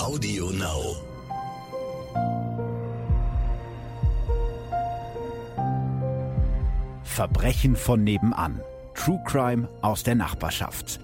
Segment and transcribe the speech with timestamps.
[0.00, 0.96] Audio Now.
[7.02, 8.62] Verbrechen von nebenan.
[8.94, 11.00] True Crime aus der Nachbarschaft.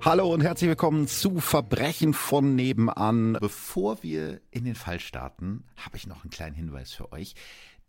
[0.00, 3.38] Hallo und herzlich willkommen zu Verbrechen von nebenan.
[3.38, 7.36] Bevor wir in den Fall starten, habe ich noch einen kleinen Hinweis für euch,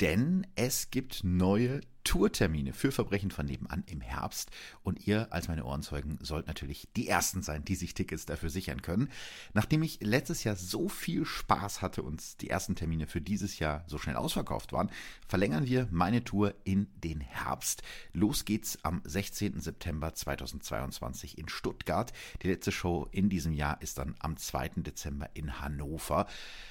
[0.02, 4.52] denn es gibt neue Tourtermine für Verbrechen von nebenan im Herbst.
[4.84, 8.82] Und ihr als meine Ohrenzeugen sollt natürlich die Ersten sein, die sich Tickets dafür sichern
[8.82, 9.10] können.
[9.54, 13.84] Nachdem ich letztes Jahr so viel Spaß hatte und die ersten Termine für dieses Jahr
[13.88, 14.90] so schnell ausverkauft waren,
[15.28, 17.84] verlängern wir meine Tour in den Herbst.
[18.14, 19.60] Los geht's am 16.
[19.62, 22.12] September 2022 in Stuttgart.
[22.42, 24.70] Die letzte Show in diesem Jahr ist dann am 2.
[24.78, 26.28] Dezember in Hannover.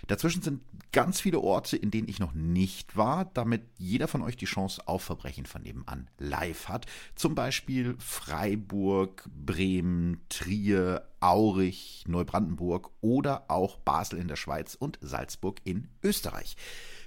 [0.07, 4.37] Dazwischen sind ganz viele Orte, in denen ich noch nicht war, damit jeder von euch
[4.37, 6.87] die Chance auf Verbrechen Verbrechen von nebenan live hat.
[7.15, 15.61] Zum Beispiel Freiburg, Bremen, Trier, Aurich, Neubrandenburg oder auch Basel in der Schweiz und Salzburg
[15.65, 16.57] in Österreich.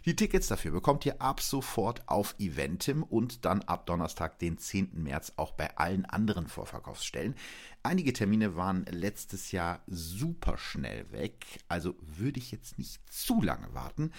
[0.06, 5.02] Die Tickets dafür bekommt ihr ab sofort auf Eventim und dann ab Donnerstag, den 10.
[5.02, 7.36] März, auch bei allen anderen Vorverkaufsstellen.
[7.84, 13.74] Einige Termine waren letztes Jahr super schnell weg, also würde ich jetzt nicht zu lange
[13.74, 14.12] warten.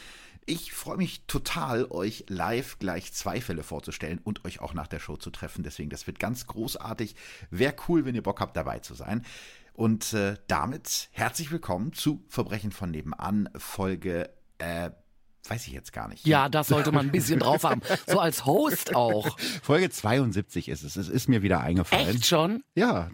[0.46, 5.00] Ich freue mich total, euch live gleich zwei Fälle vorzustellen und euch auch nach der
[5.00, 5.62] Show zu treffen.
[5.62, 7.16] Deswegen, das wird ganz großartig.
[7.50, 9.24] Wäre cool, wenn ihr Bock habt, dabei zu sein.
[9.72, 14.90] Und äh, damit herzlich willkommen zu Verbrechen von nebenan, Folge äh,
[15.48, 16.26] weiß ich jetzt gar nicht.
[16.26, 17.82] Ja, das sollte man ein bisschen drauf haben.
[18.06, 19.38] So als Host auch.
[19.62, 20.96] Folge 72 ist es.
[20.96, 22.08] Es ist mir wieder eingefallen.
[22.08, 22.62] Echt schon?
[22.74, 23.10] Ja.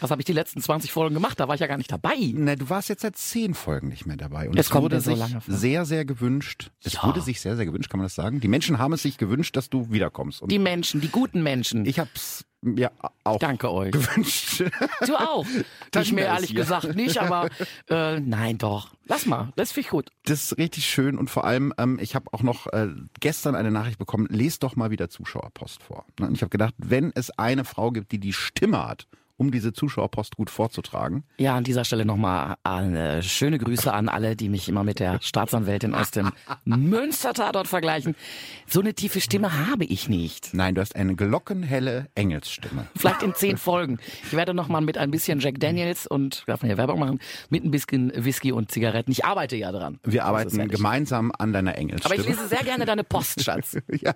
[0.00, 1.38] Was habe ich die letzten 20 Folgen gemacht?
[1.40, 2.14] Da war ich ja gar nicht dabei.
[2.34, 4.48] Na, du warst jetzt seit zehn Folgen nicht mehr dabei.
[4.48, 6.70] Und Es es, wurde so sich sehr, sehr gewünscht.
[6.84, 7.04] Es Ja.
[7.04, 8.40] wurde sich sehr, sehr gewünscht, kann man das sagen?
[8.40, 10.42] Die Menschen haben es sich gewünscht, dass du wiederkommst.
[10.42, 11.84] Und Die Menschen, die guten Menschen.
[11.86, 12.90] ich hab's mir
[13.22, 13.92] auch Danke euch.
[13.92, 14.64] gewünscht.
[15.06, 15.46] Du auch.
[15.46, 16.60] ich Tanja mir ehrlich hier.
[16.60, 17.48] gesagt nicht, aber
[17.88, 18.90] äh, nein doch.
[19.06, 20.10] Lass mal, das finde ich gut.
[20.24, 22.88] Das ist richtig schön und vor allem, ähm, ich habe auch noch äh,
[23.20, 26.04] gestern eine Nachricht bekommen, lest doch mal wieder Zuschauerpost vor.
[26.18, 29.06] Ne, Und ich habe gedacht, wenn es eine Frau gibt, die die Stimme hat,
[29.38, 34.36] um diese Zuschauerpost gut vorzutragen, Ja, an dieser Stelle nochmal eine schöne Grüße an alle,
[34.36, 36.32] die mich immer mit der Staatsanwältin aus dem
[36.64, 38.14] Münster-Tatort vergleichen.
[38.66, 40.52] So eine tiefe Stimme habe ich nicht.
[40.52, 42.86] nein, du hast eine glockenhelle Engelsstimme.
[42.96, 43.98] Vielleicht in zehn Folgen.
[44.26, 47.64] Ich werde nochmal mit ein bisschen Jack Daniels und, darf man ja Werbung machen, mit
[47.64, 49.10] ein bisschen Whisky und Zigaretten.
[49.12, 49.98] Ich arbeite ja dran.
[50.04, 52.16] Wir arbeiten ja gemeinsam an deiner Aber Engelsstimme.
[52.16, 53.76] ich lese sehr gerne deine Post, Schatz.
[54.02, 54.14] ja,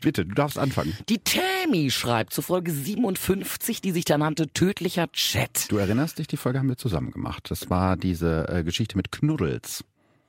[0.00, 0.96] bitte, du darfst anfangen.
[1.08, 5.70] Die Tammy schreibt zu Folge 57, die sich da nannte Tödlicher Chat.
[5.70, 7.50] Du erinnerst dich, die Folge haben wir zusammen gemacht.
[7.50, 9.84] Das war diese äh, Geschichte mit Knuddels.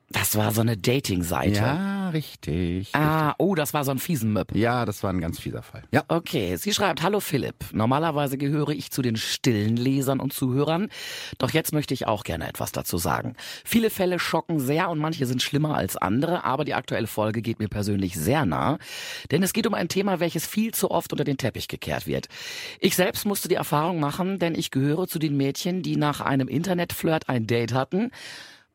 [0.10, 1.60] Das war so eine Dating-Seite.
[1.60, 2.96] Ja, richtig.
[2.96, 4.56] Ah, oh, das war so ein fiesen Möb.
[4.56, 5.84] Ja, das war ein ganz fieser Fall.
[5.92, 6.06] Ja.
[6.08, 7.56] Okay, sie schreibt, hallo Philipp.
[7.74, 10.88] Normalerweise gehöre ich zu den stillen Lesern und Zuhörern,
[11.40, 13.36] doch jetzt möchte ich auch gerne etwas dazu sagen.
[13.66, 17.60] Viele Fälle schocken sehr und manche sind schlimmer als andere, aber die aktuelle Folge geht
[17.60, 18.78] mir persönlich sehr nah,
[19.32, 22.30] denn es geht um ein Thema, welches viel zu oft unter den Teppich gekehrt wird.
[22.80, 26.48] Ich selbst musste die Erfahrung machen, denn ich gehöre zu den Mädchen, die nach einem
[26.48, 28.12] Internetflirt ein Date hatten,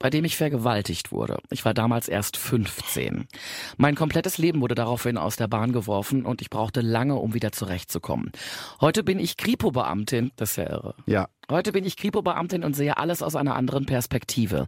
[0.03, 1.39] bei dem ich vergewaltigt wurde.
[1.51, 3.29] Ich war damals erst 15.
[3.77, 7.53] Mein komplettes Leben wurde daraufhin aus der Bahn geworfen und ich brauchte lange, um wieder
[7.53, 8.33] zurechtzukommen.
[8.81, 10.95] Heute bin ich Kripo-Beamtin, das ist ja irre.
[11.07, 11.29] Ja.
[11.53, 14.65] Heute bin ich Kripo-Beamtin und sehe alles aus einer anderen Perspektive.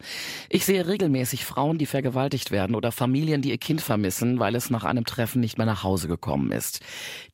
[0.50, 4.69] Ich sehe regelmäßig Frauen, die vergewaltigt werden oder Familien, die ihr Kind vermissen, weil es
[4.69, 6.81] nach einem Treffen nicht mehr nach Hause gekommen ist.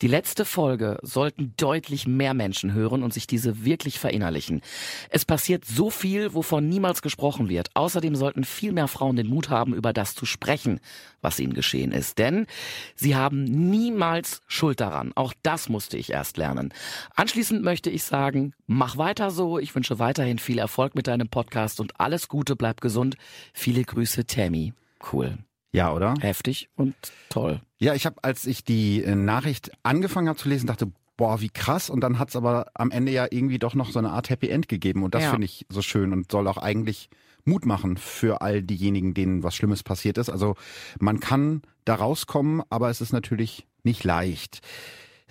[0.02, 4.60] Die letzte Folge sollten deutlich mehr Menschen hören und sich diese wirklich verinnerlichen.
[5.08, 7.70] Es passiert so viel, wovon niemals gesprochen wird.
[7.74, 10.78] Außerdem sollten viel mehr Frauen den Mut haben, über das zu sprechen,
[11.22, 12.18] was ihnen geschehen ist.
[12.18, 12.46] Denn
[12.94, 15.12] sie haben niemals Schuld daran.
[15.14, 16.72] Auch das musste ich erst lernen.
[17.14, 19.58] Anschließend möchte ich sagen, mach weiter so.
[19.58, 23.16] Ich wünsche weiterhin viel Erfolg mit deinem Podcast und alles Gute, bleib gesund.
[23.52, 24.72] Viele Grüße, Tammy.
[25.12, 25.38] Cool.
[25.72, 26.14] Ja, oder?
[26.20, 26.94] Heftig und
[27.28, 27.60] toll.
[27.78, 31.48] Ja, ich habe, als ich die äh, Nachricht angefangen habe zu lesen, dachte, boah, wie
[31.48, 31.90] krass.
[31.90, 34.68] Und dann hat's aber am Ende ja irgendwie doch noch so eine Art Happy End
[34.68, 35.02] gegeben.
[35.04, 35.30] Und das Ja.
[35.30, 37.08] finde ich so schön und soll auch eigentlich
[37.44, 40.30] Mut machen für all diejenigen, denen was Schlimmes passiert ist.
[40.30, 40.56] Also
[40.98, 44.60] man kann da rauskommen, aber es ist natürlich nicht leicht.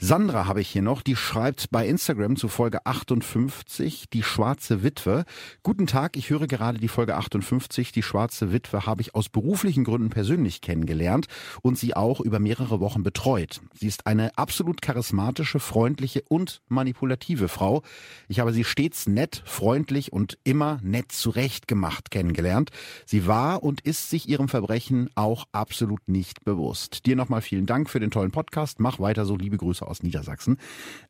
[0.01, 5.25] Sandra habe ich hier noch, die schreibt bei Instagram zu Folge 58, die schwarze Witwe.
[5.61, 9.83] Guten Tag, ich höre gerade die Folge 58, die schwarze Witwe habe ich aus beruflichen
[9.83, 11.27] Gründen persönlich kennengelernt
[11.63, 13.59] und sie auch über mehrere Wochen betreut.
[13.73, 17.83] Sie ist eine absolut charismatische, freundliche und manipulative Frau.
[18.29, 22.69] Ich habe sie stets nett, freundlich und immer nett zurechtgemacht kennengelernt.
[23.05, 27.05] Sie war und ist sich ihrem Verbrechen auch absolut nicht bewusst.
[27.05, 28.79] Dir nochmal vielen Dank für den tollen Podcast.
[28.79, 30.57] Mach weiter so, liebe Grüße aus Niedersachsen.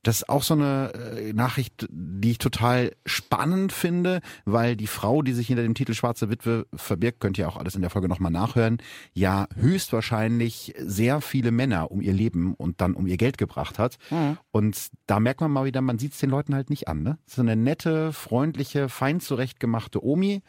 [0.03, 5.21] Das ist auch so eine äh, Nachricht, die ich total spannend finde, weil die Frau,
[5.21, 8.07] die sich hinter dem Titel Schwarze Witwe verbirgt, könnt ihr auch alles in der Folge
[8.07, 8.77] nochmal nachhören,
[9.13, 13.97] ja höchstwahrscheinlich sehr viele Männer um ihr Leben und dann um ihr Geld gebracht hat.
[14.09, 14.37] Mhm.
[14.51, 17.03] Und da merkt man mal wieder, man sieht es den Leuten halt nicht an.
[17.03, 17.17] Ne?
[17.25, 20.41] So eine nette, freundliche, fein zurechtgemachte Omi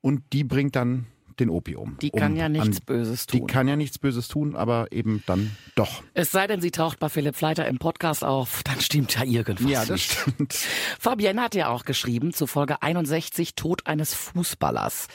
[0.00, 1.96] und die bringt dann den Opium.
[2.00, 3.40] Die kann um ja nichts an, Böses tun.
[3.40, 6.02] Die kann ja nichts Böses tun, aber eben dann doch.
[6.14, 9.70] Es sei denn, sie taucht bei Philipp Fleiter im Podcast auf, dann stimmt ja irgendwas.
[9.70, 10.12] Ja, das nicht.
[10.12, 10.52] stimmt.
[10.98, 15.08] Fabienne hat ja auch geschrieben zu Folge 61 Tod eines Fußballers.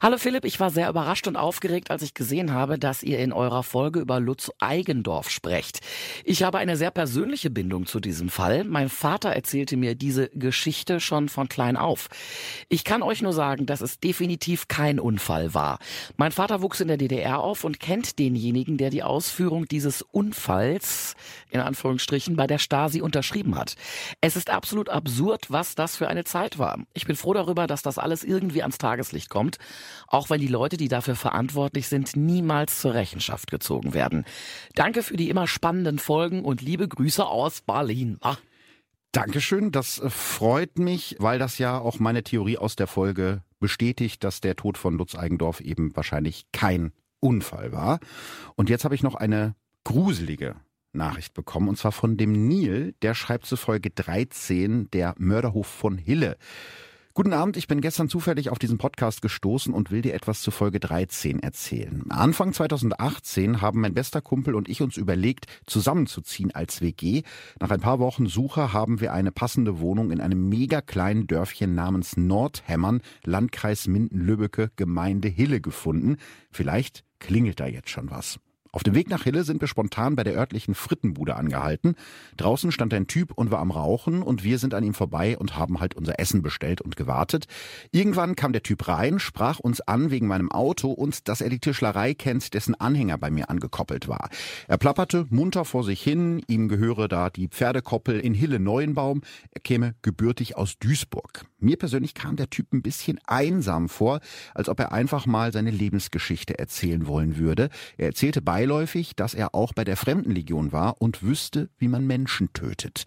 [0.00, 3.32] Hallo Philipp, ich war sehr überrascht und aufgeregt, als ich gesehen habe, dass ihr in
[3.32, 5.80] eurer Folge über Lutz Eigendorf sprecht.
[6.24, 8.64] Ich habe eine sehr persönliche Bindung zu diesem Fall.
[8.64, 12.08] Mein Vater erzählte mir diese Geschichte schon von klein auf.
[12.68, 15.78] Ich kann euch nur sagen, dass es definitiv kein Unfall war war.
[16.18, 21.14] Mein Vater wuchs in der DDR auf und kennt denjenigen, der die Ausführung dieses Unfalls,
[21.50, 23.74] in Anführungsstrichen, bei der Stasi unterschrieben hat.
[24.20, 26.78] Es ist absolut absurd, was das für eine Zeit war.
[26.92, 29.56] Ich bin froh darüber, dass das alles irgendwie ans Tageslicht kommt,
[30.06, 34.26] auch wenn die Leute, die dafür verantwortlich sind, niemals zur Rechenschaft gezogen werden.
[34.74, 38.18] Danke für die immer spannenden Folgen und liebe Grüße aus Berlin.
[38.20, 38.36] Ah.
[39.12, 44.40] Dankeschön, das freut mich, weil das ja auch meine Theorie aus der Folge bestätigt, dass
[44.40, 48.00] der Tod von Lutz Eigendorf eben wahrscheinlich kein Unfall war.
[48.54, 49.54] Und jetzt habe ich noch eine
[49.84, 50.56] gruselige
[50.92, 55.98] Nachricht bekommen, und zwar von dem Neil, der schreibt zu Folge 13, der Mörderhof von
[55.98, 56.36] Hille.
[57.16, 60.50] Guten Abend, ich bin gestern zufällig auf diesen Podcast gestoßen und will dir etwas zu
[60.50, 62.04] Folge 13 erzählen.
[62.10, 67.22] Anfang 2018 haben mein bester Kumpel und ich uns überlegt, zusammenzuziehen als WG.
[67.58, 71.74] Nach ein paar Wochen Suche haben wir eine passende Wohnung in einem mega kleinen Dörfchen
[71.74, 76.18] namens Nordhämmern, Landkreis Minden-Lübbecke, Gemeinde Hille gefunden.
[76.50, 78.38] Vielleicht klingelt da jetzt schon was.
[78.76, 81.94] Auf dem Weg nach Hille sind wir spontan bei der örtlichen Frittenbude angehalten.
[82.36, 85.56] Draußen stand ein Typ und war am Rauchen und wir sind an ihm vorbei und
[85.56, 87.46] haben halt unser Essen bestellt und gewartet.
[87.90, 91.58] Irgendwann kam der Typ rein, sprach uns an wegen meinem Auto und dass er die
[91.58, 94.28] Tischlerei kennt, dessen Anhänger bei mir angekoppelt war.
[94.68, 99.62] Er plapperte munter vor sich hin, ihm gehöre da die Pferdekoppel in Hille Neuenbaum, er
[99.62, 101.46] käme gebürtig aus Duisburg.
[101.58, 104.20] Mir persönlich kam der Typ ein bisschen einsam vor,
[104.54, 107.70] als ob er einfach mal seine Lebensgeschichte erzählen wollen würde.
[107.96, 112.52] Er erzählte beiläufig, dass er auch bei der Fremdenlegion war und wüsste, wie man Menschen
[112.52, 113.04] tötet.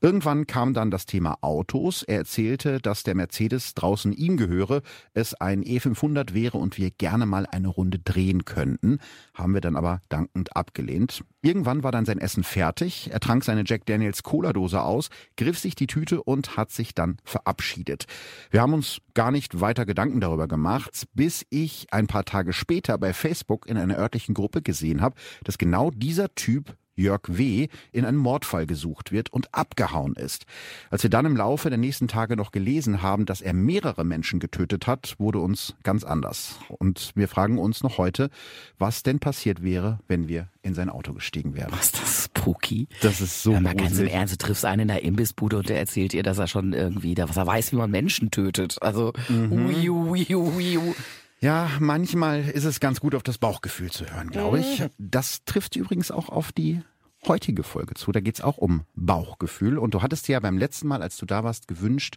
[0.00, 2.02] Irgendwann kam dann das Thema Autos.
[2.02, 4.80] Er erzählte, dass der Mercedes draußen ihm gehöre,
[5.12, 9.00] es ein E500 wäre und wir gerne mal eine Runde drehen könnten.
[9.34, 11.24] Haben wir dann aber dankend abgelehnt.
[11.42, 13.10] Irgendwann war dann sein Essen fertig.
[13.12, 17.18] Er trank seine Jack Daniels Cola-Dose aus, griff sich die Tüte und hat sich dann
[17.24, 18.06] verabschiedet.
[18.50, 22.96] Wir haben uns gar nicht weiter Gedanken darüber gemacht, bis ich ein paar Tage später
[22.96, 27.68] bei Facebook in einer örtlichen Gruppe gesehen habe, dass genau dieser Typ Jörg W.
[27.90, 30.44] in einem Mordfall gesucht wird und abgehauen ist.
[30.90, 34.40] Als wir dann im Laufe der nächsten Tage noch gelesen haben, dass er mehrere Menschen
[34.40, 36.58] getötet hat, wurde uns ganz anders.
[36.68, 38.30] Und wir fragen uns noch heute,
[38.78, 41.72] was denn passiert wäre, wenn wir in sein Auto gestiegen wären.
[41.72, 42.88] Was ist das spooky?
[43.00, 45.68] Das ist so ja, Man ganz im Ernst, du triffst einen in der Imbissbude und
[45.68, 48.76] der erzählt ihr, dass er schon irgendwie, dass er weiß, wie man Menschen tötet.
[48.80, 49.52] Also, mhm.
[49.52, 50.94] ui, ui, ui, ui.
[51.42, 54.78] Ja, manchmal ist es ganz gut, auf das Bauchgefühl zu hören, glaube ich.
[54.78, 54.90] Mhm.
[54.98, 56.82] Das trifft übrigens auch auf die
[57.26, 58.12] heutige Folge zu.
[58.12, 59.76] Da geht's auch um Bauchgefühl.
[59.76, 62.14] Und du hattest dir ja beim letzten Mal, als du da warst, gewünscht,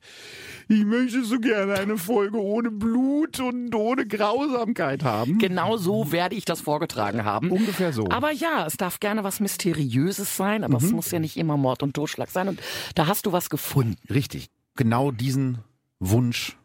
[0.68, 5.40] ich möchte so gerne eine Folge ohne Blut und ohne Grausamkeit haben.
[5.40, 7.50] Genau so werde ich das vorgetragen haben.
[7.50, 8.08] Ungefähr so.
[8.12, 10.86] Aber ja, es darf gerne was Mysteriöses sein, aber mhm.
[10.86, 12.48] es muss ja nicht immer Mord und Totschlag sein.
[12.48, 12.62] Und
[12.94, 13.98] da hast du was gefunden.
[14.08, 14.50] Richtig.
[14.76, 15.60] Genau diesen
[16.00, 16.58] Wunsch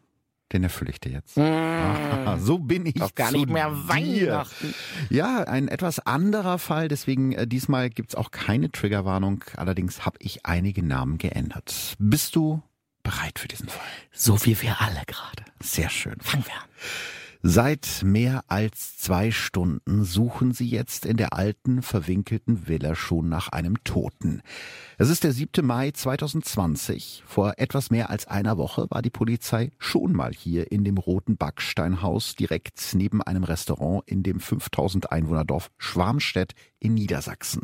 [0.53, 1.37] den erfülle ich dir jetzt.
[1.37, 1.43] Mmh.
[1.43, 2.95] Ah, so bin ich.
[2.95, 4.73] Doch gar nicht mehr Weihnachten.
[5.09, 6.87] Ja, ein etwas anderer Fall.
[6.87, 9.43] Deswegen äh, diesmal gibt's auch keine Triggerwarnung.
[9.55, 11.95] Allerdings habe ich einige Namen geändert.
[11.99, 12.61] Bist du
[13.03, 13.81] bereit für diesen Fall?
[14.11, 15.45] So wie wir alle gerade.
[15.61, 16.15] Sehr schön.
[16.19, 16.69] Fangen wir an.
[17.43, 23.49] Seit mehr als zwei Stunden suchen sie jetzt in der alten, verwinkelten Villa schon nach
[23.49, 24.43] einem Toten.
[24.99, 25.65] Es ist der 7.
[25.65, 27.23] Mai 2020.
[27.25, 31.35] Vor etwas mehr als einer Woche war die Polizei schon mal hier in dem roten
[31.35, 37.63] Backsteinhaus direkt neben einem Restaurant in dem 5000 Einwohnerdorf Schwarmstedt in Niedersachsen.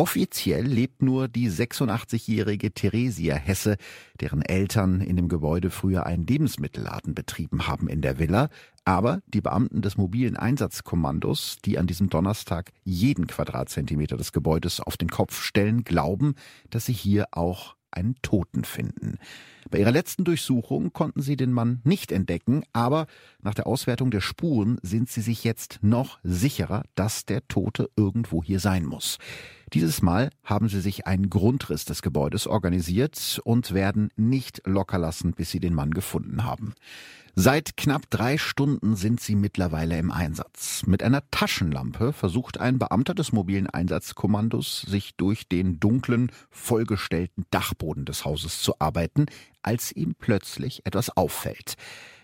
[0.00, 3.76] Offiziell lebt nur die 86-jährige Theresia Hesse,
[4.18, 8.48] deren Eltern in dem Gebäude früher einen Lebensmittelladen betrieben haben in der Villa.
[8.86, 14.96] Aber die Beamten des mobilen Einsatzkommandos, die an diesem Donnerstag jeden Quadratzentimeter des Gebäudes auf
[14.96, 16.34] den Kopf stellen, glauben,
[16.70, 19.18] dass sie hier auch einen Toten finden.
[19.70, 23.06] Bei ihrer letzten Durchsuchung konnten sie den Mann nicht entdecken, aber
[23.42, 28.42] nach der Auswertung der Spuren sind sie sich jetzt noch sicherer, dass der Tote irgendwo
[28.42, 29.18] hier sein muss.
[29.72, 35.32] Dieses Mal haben sie sich einen Grundriss des Gebäudes organisiert und werden nicht locker lassen,
[35.32, 36.74] bis sie den Mann gefunden haben.
[37.36, 40.82] Seit knapp drei Stunden sind sie mittlerweile im Einsatz.
[40.86, 48.04] Mit einer Taschenlampe versucht ein Beamter des mobilen Einsatzkommandos, sich durch den dunklen, vollgestellten Dachboden
[48.04, 49.26] des Hauses zu arbeiten,
[49.62, 51.74] als ihm plötzlich etwas auffällt.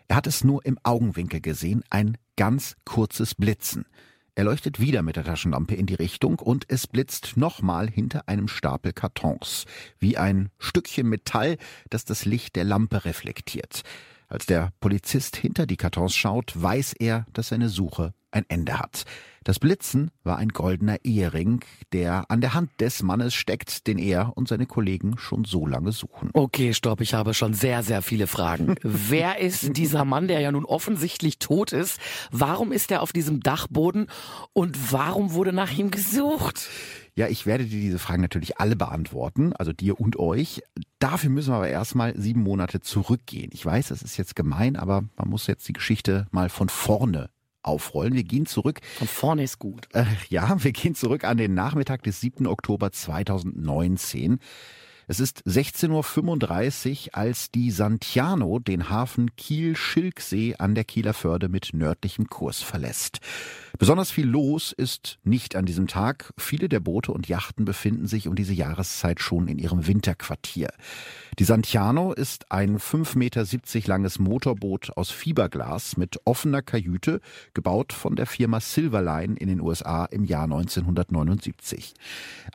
[0.08, 3.86] Er hat es nur im Augenwinkel gesehen, ein ganz kurzes Blitzen.
[4.38, 8.48] Er leuchtet wieder mit der Taschenlampe in die Richtung und es blitzt nochmal hinter einem
[8.48, 9.64] Stapel Kartons,
[9.98, 11.56] wie ein Stückchen Metall,
[11.88, 13.82] das das Licht der Lampe reflektiert.
[14.28, 19.04] Als der Polizist hinter die Kartons schaut, weiß er, dass seine Suche ein Ende hat.
[19.44, 24.36] Das Blitzen war ein goldener Ehering, der an der Hand des Mannes steckt, den er
[24.36, 26.30] und seine Kollegen schon so lange suchen.
[26.32, 28.74] Okay, stopp, ich habe schon sehr, sehr viele Fragen.
[28.82, 32.00] Wer ist dieser Mann, der ja nun offensichtlich tot ist?
[32.32, 34.08] Warum ist er auf diesem Dachboden
[34.52, 36.68] und warum wurde nach ihm gesucht?
[37.16, 40.62] Ja, ich werde dir diese Fragen natürlich alle beantworten, also dir und euch.
[40.98, 43.50] Dafür müssen wir aber erstmal sieben Monate zurückgehen.
[43.54, 47.30] Ich weiß, das ist jetzt gemein, aber man muss jetzt die Geschichte mal von vorne
[47.62, 48.12] aufrollen.
[48.12, 48.80] Wir gehen zurück.
[48.98, 49.88] Von vorne ist gut.
[49.94, 52.46] Äh, ja, wir gehen zurück an den Nachmittag des 7.
[52.46, 54.38] Oktober 2019.
[55.08, 61.70] Es ist 16.35 Uhr, als die Santiano den Hafen Kiel-Schilksee an der Kieler Förde mit
[61.74, 63.20] nördlichem Kurs verlässt.
[63.78, 66.32] Besonders viel los ist nicht an diesem Tag.
[66.36, 70.70] Viele der Boote und Yachten befinden sich um diese Jahreszeit schon in ihrem Winterquartier.
[71.38, 77.20] Die Santiano ist ein 5,70 Meter langes Motorboot aus Fiberglas mit offener Kajüte,
[77.54, 81.94] gebaut von der Firma Silverline in den USA im Jahr 1979.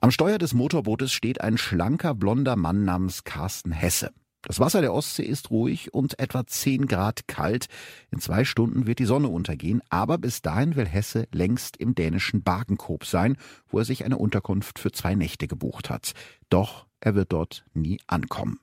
[0.01, 4.12] Am Steuer des Motorbootes steht ein schlanker blonder Mann namens Carsten Hesse.
[4.44, 7.68] Das Wasser der Ostsee ist ruhig und etwa 10 Grad kalt.
[8.10, 12.42] In zwei Stunden wird die Sonne untergehen, aber bis dahin will Hesse längst im dänischen
[12.42, 13.38] Bagenkop sein,
[13.70, 16.14] wo er sich eine Unterkunft für zwei Nächte gebucht hat.
[16.50, 18.60] Doch er wird dort nie ankommen.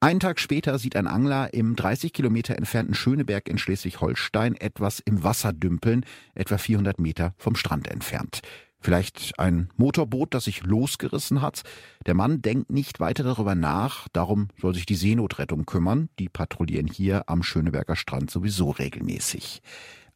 [0.00, 5.24] Einen Tag später sieht ein Angler im 30 Kilometer entfernten Schöneberg in Schleswig-Holstein etwas im
[5.24, 8.42] Wasser dümpeln, etwa 400 Meter vom Strand entfernt.
[8.80, 11.62] Vielleicht ein Motorboot, das sich losgerissen hat.
[12.06, 16.08] Der Mann denkt nicht weiter darüber nach, darum soll sich die Seenotrettung kümmern.
[16.18, 19.62] Die patrouillieren hier am Schöneberger Strand sowieso regelmäßig.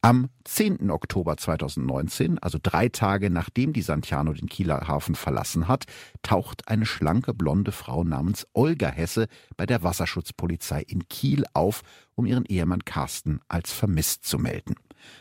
[0.05, 0.91] Am 10.
[0.91, 5.85] Oktober 2019, also drei Tage nachdem die Santiano den Kieler Hafen verlassen hat,
[6.23, 11.83] taucht eine schlanke blonde Frau namens Olga Hesse bei der Wasserschutzpolizei in Kiel auf,
[12.15, 14.75] um ihren Ehemann Carsten als vermisst zu melden.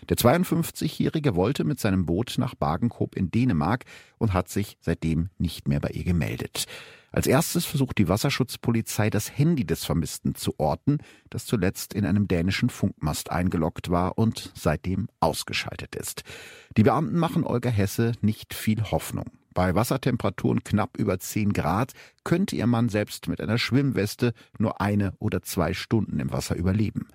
[0.08, 3.84] Der 52-Jährige wollte mit seinem Boot nach Bagenkop in Dänemark
[4.18, 6.66] und hat sich seitdem nicht mehr bei ihr gemeldet.
[7.12, 10.98] Als erstes versucht die Wasserschutzpolizei das Handy des Vermissten zu orten,
[11.28, 16.24] das zuletzt in einem dänischen Funkmast eingeloggt war und seitdem ausgeschaltet ist.
[16.78, 19.26] Die Beamten machen Olga Hesse nicht viel Hoffnung.
[19.52, 21.92] Bei Wassertemperaturen knapp über 10 Grad
[22.24, 27.08] könnte ihr Mann selbst mit einer Schwimmweste nur eine oder zwei Stunden im Wasser überleben.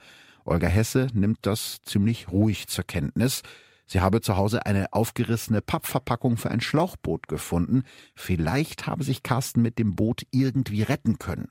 [0.48, 3.44] Olga Hesse nimmt das ziemlich ruhig zur Kenntnis.
[3.86, 7.84] Sie habe zu Hause eine aufgerissene Pappverpackung für ein Schlauchboot gefunden.
[8.16, 11.50] Vielleicht habe sich Carsten mit dem Boot irgendwie retten können.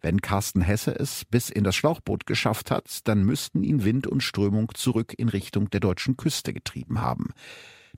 [0.00, 4.22] Wenn Carsten Hesse es bis in das Schlauchboot geschafft hat, dann müssten ihn Wind und
[4.22, 7.30] Strömung zurück in Richtung der deutschen Küste getrieben haben.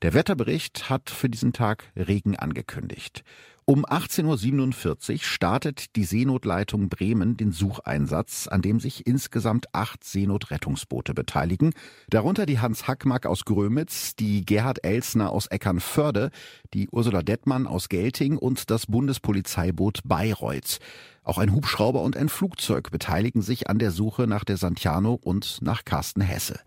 [0.01, 3.23] Der Wetterbericht hat für diesen Tag Regen angekündigt.
[3.67, 11.15] Um 18.47 Uhr startet die Seenotleitung Bremen den Sucheinsatz, an dem sich insgesamt acht Seenotrettungsboote
[11.15, 11.73] beteiligen,
[12.07, 16.29] darunter die Hans Hackmack aus Grömitz, die Gerhard Elsner aus Eckernförde,
[16.75, 20.77] die Ursula Dettmann aus Gelting und das Bundespolizeiboot Bayreuth.
[21.23, 25.63] Auch ein Hubschrauber und ein Flugzeug beteiligen sich an der Suche nach der Santiano und
[25.63, 26.59] nach Carsten Hesse.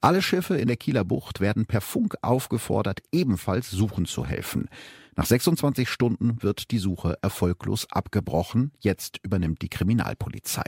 [0.00, 4.70] Alle Schiffe in der Kieler Bucht werden per Funk aufgefordert, ebenfalls suchen zu helfen.
[5.18, 8.70] Nach 26 Stunden wird die Suche erfolglos abgebrochen.
[8.78, 10.62] Jetzt übernimmt die Kriminalpolizei.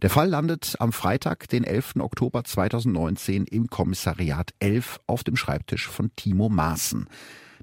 [0.00, 1.96] Der Fall landet am Freitag, den 11.
[1.98, 7.06] Oktober 2019 im Kommissariat 11 auf dem Schreibtisch von Timo Maaßen.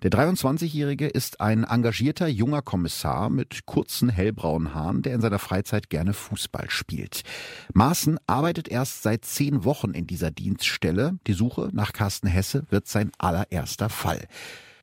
[0.03, 5.89] Der 23-Jährige ist ein engagierter junger Kommissar mit kurzen hellbraunen Haaren, der in seiner Freizeit
[5.89, 7.23] gerne Fußball spielt.
[7.73, 11.17] Maaßen arbeitet erst seit zehn Wochen in dieser Dienststelle.
[11.25, 14.27] Die Suche nach Carsten Hesse wird sein allererster Fall.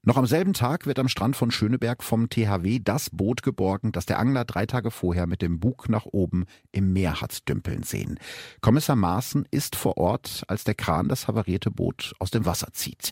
[0.09, 4.07] Noch am selben Tag wird am Strand von Schöneberg vom THW das Boot geborgen, das
[4.07, 8.21] der Angler drei Tage vorher mit dem Bug nach oben im Meer hat dümpeln sehen.
[8.61, 13.11] Kommissar Maaßen ist vor Ort, als der Kran das havarierte Boot aus dem Wasser zieht.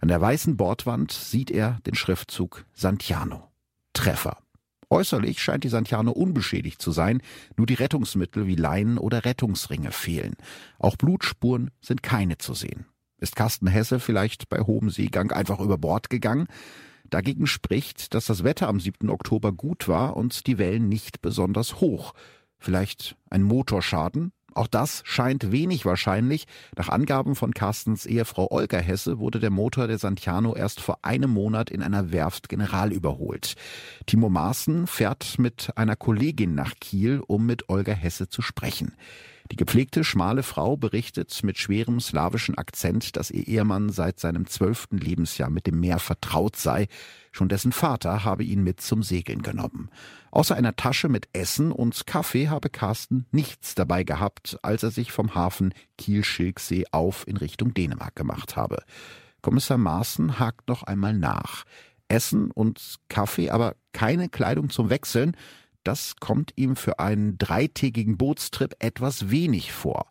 [0.00, 3.52] An der weißen Bordwand sieht er den Schriftzug Santiano.
[3.92, 4.38] Treffer.
[4.90, 7.22] Äußerlich scheint die Santiano unbeschädigt zu sein,
[7.56, 10.34] nur die Rettungsmittel wie Leinen oder Rettungsringe fehlen.
[10.80, 12.86] Auch Blutspuren sind keine zu sehen.
[13.22, 16.48] Ist Carsten Hesse vielleicht bei hohem Seegang einfach über Bord gegangen?
[17.08, 19.10] Dagegen spricht, dass das Wetter am 7.
[19.10, 22.14] Oktober gut war und die Wellen nicht besonders hoch.
[22.58, 24.32] Vielleicht ein Motorschaden?
[24.54, 26.46] Auch das scheint wenig wahrscheinlich.
[26.76, 31.30] Nach Angaben von Carstens Ehefrau Olga Hesse wurde der Motor der Santiano erst vor einem
[31.30, 33.54] Monat in einer Werft general überholt.
[34.06, 38.96] Timo Maaßen fährt mit einer Kollegin nach Kiel, um mit Olga Hesse zu sprechen.
[39.52, 44.96] Die gepflegte, schmale Frau berichtet mit schwerem slawischen Akzent, dass ihr Ehemann seit seinem zwölften
[44.96, 46.88] Lebensjahr mit dem Meer vertraut sei.
[47.32, 49.90] Schon dessen Vater habe ihn mit zum Segeln genommen.
[50.30, 55.12] Außer einer Tasche mit Essen und Kaffee habe Carsten nichts dabei gehabt, als er sich
[55.12, 58.82] vom Hafen Kiel-Schilksee auf in Richtung Dänemark gemacht habe.
[59.42, 61.64] Kommissar Maaßen hakt noch einmal nach.
[62.08, 65.36] Essen und Kaffee, aber keine Kleidung zum Wechseln,
[65.84, 70.06] das kommt ihm für einen dreitägigen Bootstrip etwas wenig vor.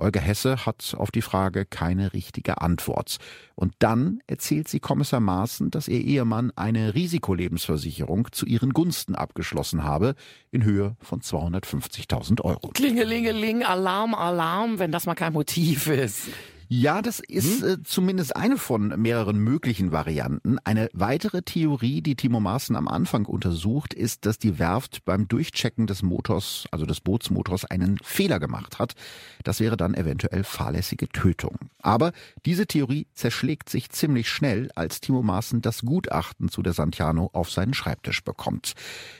[0.00, 3.18] Olga Hesse hat auf die Frage keine richtige Antwort.
[3.54, 9.84] Und dann erzählt sie Kommissar Maaßen, dass ihr Ehemann eine Risikolebensversicherung zu ihren Gunsten abgeschlossen
[9.84, 10.14] habe,
[10.50, 12.68] in Höhe von 250.000 Euro.
[12.68, 16.28] Klingelingeling, Alarm, Alarm, wenn das mal kein Motiv ist.
[16.72, 17.68] Ja, das ist hm?
[17.68, 20.56] äh, zumindest eine von mehreren möglichen Varianten.
[20.62, 25.88] Eine weitere Theorie, die Timo Maaßen am Anfang untersucht, ist, dass die Werft beim Durchchecken
[25.88, 28.94] des Motors, also des Bootsmotors, einen Fehler gemacht hat.
[29.42, 31.56] Das wäre dann eventuell fahrlässige Tötung.
[31.82, 32.12] Aber
[32.46, 37.50] diese Theorie zerschlägt sich ziemlich schnell, als Timo Maaßen das Gutachten zu der Santiano auf
[37.50, 38.74] seinen Schreibtisch bekommt.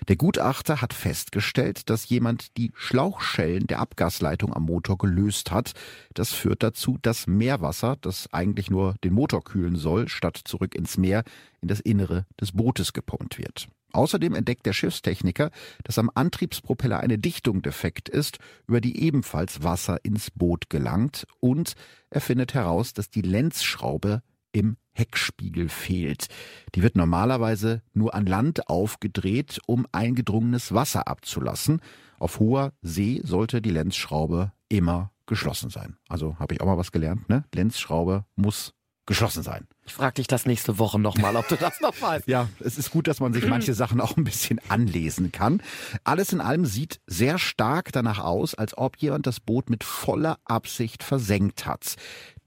[0.07, 5.73] Der Gutachter hat festgestellt, dass jemand die Schlauchschellen der Abgasleitung am Motor gelöst hat.
[6.15, 10.99] Das führt dazu, dass Meerwasser, das eigentlich nur den Motor kühlen soll, statt zurück ins
[10.99, 11.25] Meer,
[11.63, 13.69] in das Innere des Bootes gepumpt wird.
[13.93, 15.51] Außerdem entdeckt der Schiffstechniker,
[15.83, 21.75] dass am Antriebspropeller eine Dichtung defekt ist, über die ebenfalls Wasser ins Boot gelangt und
[22.11, 26.27] er findet heraus, dass die Lenzschraube im Heckspiegel fehlt.
[26.75, 31.81] Die wird normalerweise nur an Land aufgedreht, um eingedrungenes Wasser abzulassen.
[32.19, 35.97] Auf hoher See sollte die Lenzschraube immer geschlossen sein.
[36.09, 37.45] Also habe ich auch mal was gelernt, ne?
[37.55, 38.75] Lenzschraube muss
[39.07, 39.67] geschlossen sein.
[39.87, 42.29] Ich frage dich das nächste Woche nochmal, ob du das noch weißt.
[42.29, 45.63] ja, es ist gut, dass man sich manche Sachen auch ein bisschen anlesen kann.
[46.05, 50.39] Alles in allem sieht sehr stark danach aus, als ob jemand das Boot mit voller
[50.45, 51.97] Absicht versenkt hat.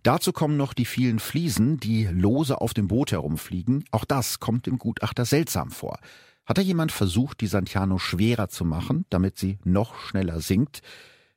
[0.04, 3.86] Dazu kommen noch die vielen Fliesen, die lose auf dem Boot herumfliegen.
[3.92, 5.98] Auch das kommt dem Gutachter seltsam vor.
[6.46, 10.82] Hat da jemand versucht, die Santiano schwerer zu machen, damit sie noch schneller sinkt?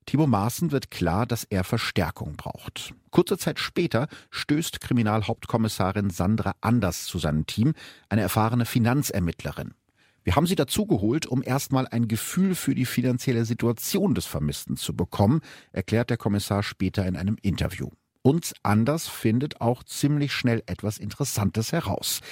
[0.07, 2.95] Timo Maaßen wird klar, dass er Verstärkung braucht.
[3.11, 7.75] Kurze Zeit später stößt Kriminalhauptkommissarin Sandra Anders zu seinem Team,
[8.09, 9.75] eine erfahrene Finanzermittlerin.
[10.23, 14.95] Wir haben sie dazugeholt, um erstmal ein Gefühl für die finanzielle Situation des Vermissten zu
[14.95, 15.41] bekommen,
[15.73, 17.91] erklärt der Kommissar später in einem Interview.
[18.23, 22.23] Und Anders findet auch ziemlich schnell etwas Interessantes heraus.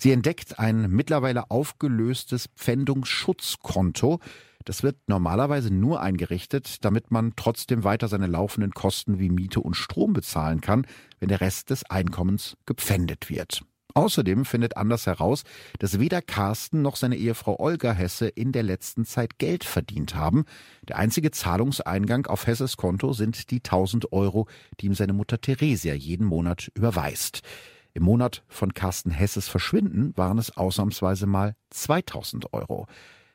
[0.00, 4.18] Sie entdeckt ein mittlerweile aufgelöstes Pfändungsschutzkonto,
[4.64, 9.74] das wird normalerweise nur eingerichtet, damit man trotzdem weiter seine laufenden Kosten wie Miete und
[9.74, 10.86] Strom bezahlen kann,
[11.20, 13.62] wenn der Rest des Einkommens gepfändet wird.
[13.96, 15.44] Außerdem findet Anders heraus,
[15.78, 20.46] dass weder Carsten noch seine Ehefrau Olga Hesse in der letzten Zeit Geld verdient haben.
[20.88, 24.48] Der einzige Zahlungseingang auf Hesses Konto sind die 1000 Euro,
[24.80, 27.42] die ihm seine Mutter Theresia jeden Monat überweist.
[27.92, 32.88] Im Monat von Carsten Hesses Verschwinden waren es ausnahmsweise mal 2000 Euro.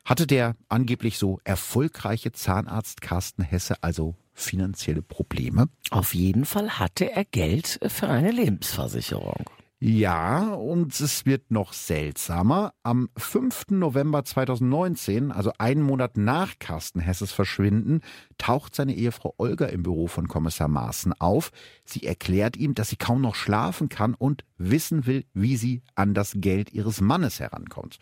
[0.09, 5.69] Hatte der angeblich so erfolgreiche Zahnarzt Carsten Hesse also finanzielle Probleme?
[5.91, 9.45] Auf jeden Fall hatte er Geld für eine Lebensversicherung.
[9.77, 12.73] Ja, und es wird noch seltsamer.
[12.81, 13.65] Am 5.
[13.69, 18.01] November 2019, also einen Monat nach Carsten Hesses Verschwinden,
[18.39, 21.51] taucht seine Ehefrau Olga im Büro von Kommissar Maaßen auf.
[21.85, 26.15] Sie erklärt ihm, dass sie kaum noch schlafen kann und wissen will, wie sie an
[26.15, 27.99] das Geld ihres Mannes herankommt.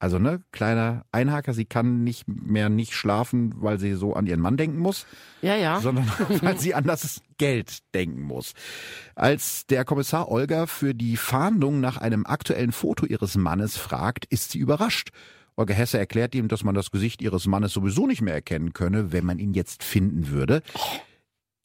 [0.00, 4.40] Also ne, kleiner Einhaker, sie kann nicht mehr nicht schlafen, weil sie so an ihren
[4.40, 5.06] Mann denken muss.
[5.42, 5.80] Ja, ja.
[5.80, 6.08] Sondern
[6.40, 8.54] weil sie an das Geld denken muss.
[9.16, 14.52] Als der Kommissar Olga für die Fahndung nach einem aktuellen Foto ihres Mannes fragt, ist
[14.52, 15.10] sie überrascht.
[15.56, 19.10] Olga Hesse erklärt ihm, dass man das Gesicht ihres Mannes sowieso nicht mehr erkennen könne,
[19.10, 20.62] wenn man ihn jetzt finden würde.
[20.74, 20.78] Oh.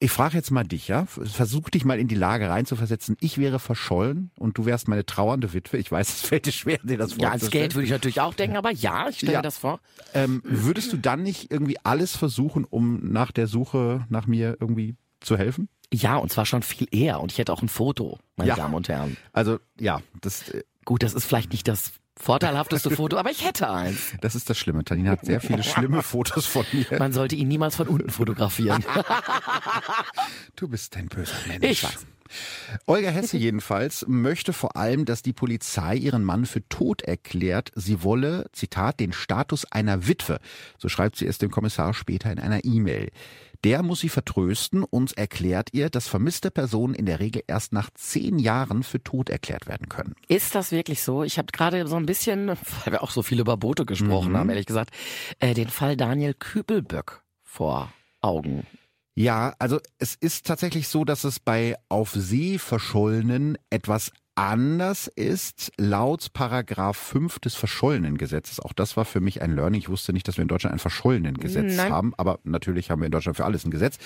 [0.04, 1.06] Ich frage jetzt mal dich, ja?
[1.06, 3.16] Versuch dich mal in die Lage reinzuversetzen.
[3.22, 5.78] Ich wäre verschollen und du wärst meine trauernde Witwe.
[5.78, 7.22] Ich weiß, es fällt dir schwer, dir das vorzustellen.
[7.22, 9.40] Ja, ans Geld würde ich natürlich auch denken, aber ja, ich stelle ja.
[9.40, 9.80] mir das vor.
[10.14, 14.98] Ähm, würdest du dann nicht irgendwie alles versuchen, um nach der Suche nach mir irgendwie
[15.22, 15.70] zu helfen?
[15.94, 17.22] Ja, und zwar schon viel eher.
[17.22, 18.56] Und ich hätte auch ein Foto, meine ja.
[18.58, 19.16] Damen und Herren.
[19.32, 20.52] Also ja, das.
[20.86, 24.14] Gut, das ist vielleicht nicht das vorteilhafteste Foto, aber ich hätte eins.
[24.22, 24.84] Das ist das Schlimme.
[24.84, 26.86] Tanina hat sehr viele schlimme Fotos von mir.
[27.00, 28.84] Man sollte ihn niemals von unten fotografieren.
[30.56, 31.64] du bist ein böser Mensch.
[31.64, 31.88] Ich.
[32.88, 37.72] Olga Hesse jedenfalls möchte vor allem, dass die Polizei ihren Mann für tot erklärt.
[37.76, 40.40] Sie wolle, Zitat, den Status einer Witwe.
[40.80, 43.12] So schreibt sie es dem Kommissar später in einer E-Mail.
[43.64, 47.90] Der muss sie vertrösten und erklärt ihr, dass vermisste Personen in der Regel erst nach
[47.94, 50.16] zehn Jahren für tot erklärt werden können.
[50.28, 51.24] Ist das wirklich so?
[51.24, 52.48] Ich habe gerade so ein bisschen,
[52.84, 54.38] weil wir auch so viel über Boote gesprochen mhm.
[54.38, 54.92] haben, ehrlich gesagt,
[55.40, 58.66] äh, den Fall Daniel Kübelböck vor Augen.
[59.16, 65.72] Ja, also es ist tatsächlich so, dass es bei auf See verschollenen etwas anders ist
[65.78, 68.60] laut Paragraph 5 des verschollenen Gesetzes.
[68.60, 69.80] Auch das war für mich ein Learning.
[69.80, 71.92] Ich wusste nicht, dass wir in Deutschland ein verschollenen Gesetz Nein.
[71.92, 73.98] haben, aber natürlich haben wir in Deutschland für alles ein Gesetz.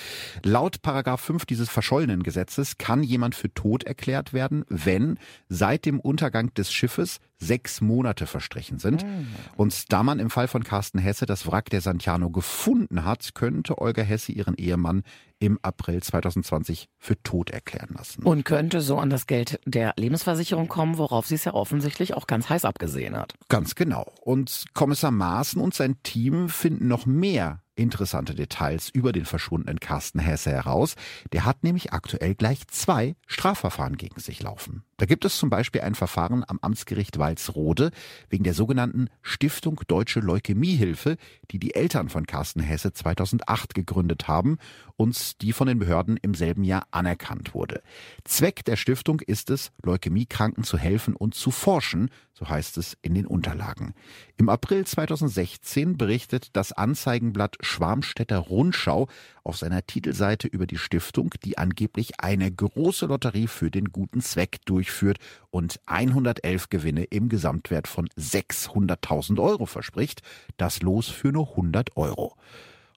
[0.44, 5.18] Laut Paragraph 5 dieses verschollenen Gesetzes kann jemand für tot erklärt werden, wenn
[5.50, 9.04] seit dem Untergang des Schiffes sechs Monate verstrichen sind.
[9.04, 9.28] Mhm.
[9.56, 13.78] Und da man im Fall von Carsten Hesse das Wrack der Santiano gefunden hat, könnte
[13.78, 15.04] Olga Hesse ihren Ehemann
[15.40, 18.24] im April 2020 für tot erklären lassen.
[18.24, 22.26] Und könnte so an das Geld der Lebensversicherung kommen, worauf sie es ja offensichtlich auch
[22.26, 23.34] ganz heiß abgesehen hat.
[23.50, 24.12] Ganz genau.
[24.22, 30.20] Und Kommissar Maaßen und sein Team finden noch mehr interessante Details über den verschwundenen Carsten
[30.20, 30.96] Hesse heraus.
[31.32, 34.84] Der hat nämlich aktuell gleich zwei Strafverfahren gegen sich laufen.
[34.98, 37.92] Da gibt es zum Beispiel ein Verfahren am Amtsgericht Walsrode
[38.30, 41.18] wegen der sogenannten Stiftung Deutsche Leukämiehilfe,
[41.52, 44.58] die die Eltern von Carsten Hesse 2008 gegründet haben
[44.96, 47.84] und die von den Behörden im selben Jahr anerkannt wurde.
[48.24, 53.14] Zweck der Stiftung ist es, Leukämiekranken zu helfen und zu forschen, so heißt es in
[53.14, 53.94] den Unterlagen.
[54.38, 59.08] Im April 2016 berichtet das Anzeigenblatt Schwarmstädter Rundschau
[59.44, 64.60] auf seiner Titelseite über die Stiftung, die angeblich eine große Lotterie für den guten Zweck
[64.66, 65.20] durchführt
[65.52, 70.22] und 111 Gewinne im Gesamtwert von 600.000 Euro verspricht.
[70.58, 72.36] Das Los für nur 100 Euro.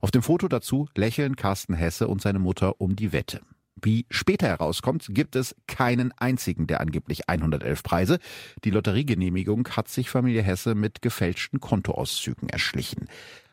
[0.00, 3.40] Auf dem Foto dazu lächeln Carsten Hesse und seine Mutter um die Wette.
[3.82, 8.18] Wie später herauskommt, gibt es keinen einzigen der angeblich 111 Preise.
[8.64, 13.08] Die Lotteriegenehmigung hat sich Familie Hesse mit gefälschten Kontoauszügen erschlichen.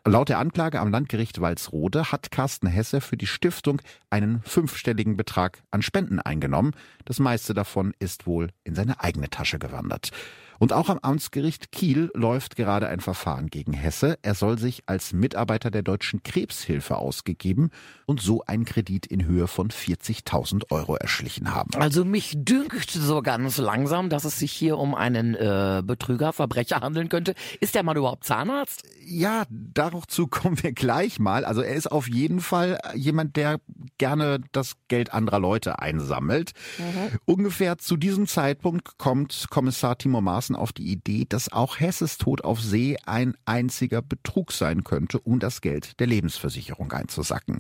[0.06, 5.62] Laut der Anklage am Landgericht Walsrode hat Carsten Hesse für die Stiftung einen fünfstelligen Betrag
[5.70, 6.72] an Spenden eingenommen.
[7.04, 10.12] Das meiste davon ist wohl in seine eigene Tasche gewandert.
[10.60, 14.17] Und auch am Amtsgericht Kiel läuft gerade ein Verfahren gegen Hesse.
[14.22, 17.70] Er soll sich als Mitarbeiter der Deutschen Krebshilfe ausgegeben
[18.06, 21.72] und so einen Kredit in Höhe von 40.000 Euro erschlichen haben.
[21.76, 26.82] Also mich dünkt so ganz langsam, dass es sich hier um einen äh, Betrüger, Verbrecher
[26.82, 27.36] handeln könnte.
[27.60, 28.84] Ist der Mann überhaupt Zahnarzt?
[29.06, 31.46] Ja, dazu kommen wir gleich mal.
[31.46, 33.60] Also er ist auf jeden Fall jemand, der
[33.98, 36.54] gerne das Geld anderer Leute einsammelt.
[36.78, 37.20] Mhm.
[37.26, 42.18] Ungefähr zu diesem Zeitpunkt kommt Kommissar Timo Maas Maaßen auf die Idee, dass auch Hesses
[42.18, 47.60] Tod auf See ein einziger Betrug sein könnte, um das Geld der Lebensversicherung einzusacken.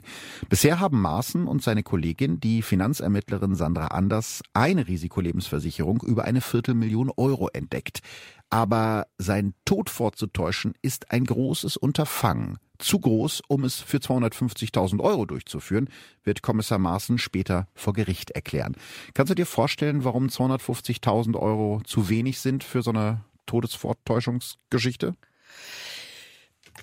[0.49, 7.11] Bisher haben Maaßen und seine Kollegin, die Finanzermittlerin Sandra Anders, eine Risikolebensversicherung über eine Viertelmillion
[7.17, 8.01] Euro entdeckt.
[8.49, 12.57] Aber sein Tod vorzutäuschen ist ein großes Unterfangen.
[12.79, 15.89] Zu groß, um es für 250.000 Euro durchzuführen,
[16.23, 18.75] wird Kommissar Maaßen später vor Gericht erklären.
[19.13, 25.15] Kannst du dir vorstellen, warum 250.000 Euro zu wenig sind für so eine Todesvortäuschungsgeschichte?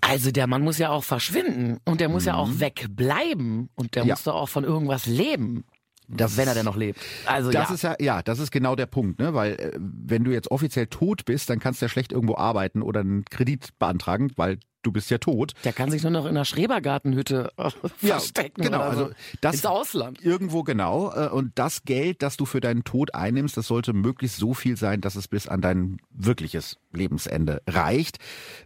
[0.00, 2.28] Also der Mann muss ja auch verschwinden und der muss mhm.
[2.28, 2.60] ja auch mhm.
[2.60, 4.14] wegbleiben und der ja.
[4.14, 5.64] muss doch auch von irgendwas leben.
[6.08, 6.98] Das, wenn er denn noch lebt.
[7.26, 7.74] Also das ja.
[7.74, 9.34] ist ja, ja, das ist genau der Punkt, ne?
[9.34, 12.82] Weil äh, wenn du jetzt offiziell tot bist, dann kannst du ja schlecht irgendwo arbeiten
[12.82, 15.54] oder einen Kredit beantragen, weil du bist ja tot.
[15.64, 17.62] Der kann sich nur noch in der Schrebergartenhütte äh,
[18.02, 18.62] ja, verstecken.
[18.62, 20.22] Genau, also das ins Ausland.
[20.22, 21.12] Irgendwo genau.
[21.12, 24.76] Äh, und das Geld, das du für deinen Tod einnimmst, das sollte möglichst so viel
[24.76, 28.18] sein, dass es bis an dein wirkliches Lebensende reicht.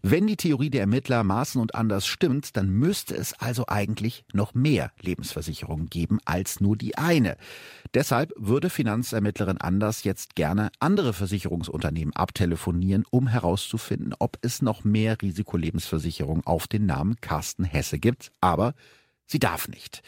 [0.02, 4.54] Wenn die Theorie der Ermittler Maßen und anders stimmt, dann müsste es also eigentlich noch
[4.54, 7.36] mehr Lebensversicherungen geben als nur die eine.
[7.94, 15.16] Deshalb würde Finanzermittlerin Anders jetzt gerne andere Versicherungsunternehmen abtelefonieren, um herauszufinden, ob es noch mehr
[15.20, 18.74] Risikolebensversicherungen Versicherung auf den Namen Carsten Hesse gibt, aber
[19.26, 20.02] sie darf nicht.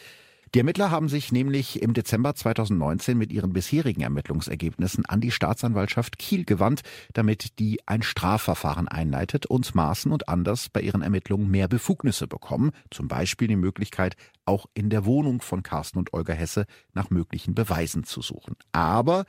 [0.53, 6.19] Die Ermittler haben sich nämlich im Dezember 2019 mit ihren bisherigen Ermittlungsergebnissen an die Staatsanwaltschaft
[6.19, 6.81] Kiel gewandt,
[7.13, 12.71] damit die ein Strafverfahren einleitet und Maßen und Anders bei ihren Ermittlungen mehr Befugnisse bekommen,
[12.89, 17.55] zum Beispiel die Möglichkeit, auch in der Wohnung von Carsten und Olga Hesse nach möglichen
[17.55, 18.57] Beweisen zu suchen.
[18.73, 19.23] Aber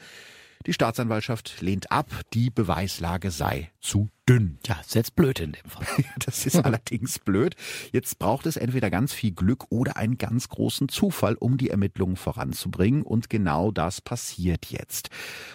[0.66, 4.58] die Staatsanwaltschaft lehnt ab, die Beweislage sei zu dünn.
[4.66, 5.87] Ja, ist jetzt blöd in dem Fall.
[6.24, 7.56] Das ist allerdings blöd.
[7.92, 12.16] Jetzt braucht es entweder ganz viel Glück oder einen ganz großen Zufall, um die Ermittlungen
[12.16, 13.02] voranzubringen.
[13.02, 15.11] Und genau das passiert jetzt.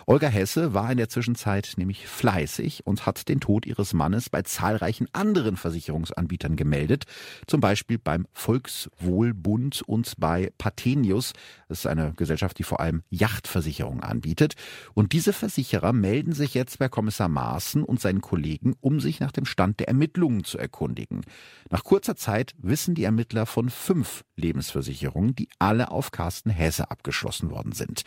[0.05, 4.41] Olga Hesse war in der Zwischenzeit nämlich fleißig und hat den Tod ihres Mannes bei
[4.41, 7.05] zahlreichen anderen Versicherungsanbietern gemeldet.
[7.45, 11.33] Zum Beispiel beim Volkswohlbund und bei Patenius.
[11.69, 14.55] Das ist eine Gesellschaft, die vor allem Yachtversicherungen anbietet.
[14.93, 19.31] Und diese Versicherer melden sich jetzt bei Kommissar Maaßen und seinen Kollegen, um sich nach
[19.31, 21.21] dem Stand der Ermittlungen zu erkundigen.
[21.69, 27.49] Nach kurzer Zeit wissen die Ermittler von fünf Lebensversicherungen, die alle auf Carsten Hesse abgeschlossen
[27.49, 28.03] worden sind.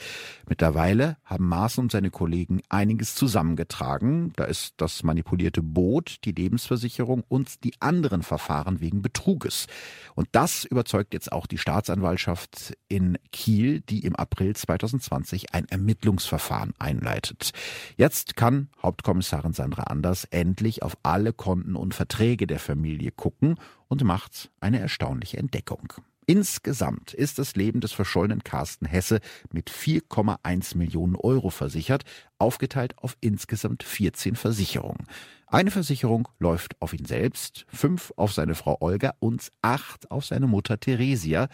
[0.49, 4.33] Mittlerweile haben Maaßen und seine Kollegen einiges zusammengetragen.
[4.37, 9.67] Da ist das manipulierte Boot, die Lebensversicherung und die anderen Verfahren wegen Betruges.
[10.15, 16.75] Und das überzeugt jetzt auch die Staatsanwaltschaft in Kiel, die im April 2020 ein Ermittlungsverfahren
[16.79, 17.51] einleitet.
[17.97, 23.57] Jetzt kann Hauptkommissarin Sandra Anders endlich auf alle Konten und Verträge der Familie gucken
[23.89, 25.93] und macht eine erstaunliche Entdeckung.
[26.25, 29.21] Insgesamt ist das Leben des verschollenen Carsten Hesse
[29.53, 32.05] mit 4,1 Millionen Euro versichert,
[32.39, 35.07] aufgeteilt auf insgesamt 14 Versicherungen.
[35.47, 40.47] Eine Versicherung läuft auf ihn selbst, fünf auf seine Frau Olga und acht auf seine
[40.47, 41.49] Mutter Theresia.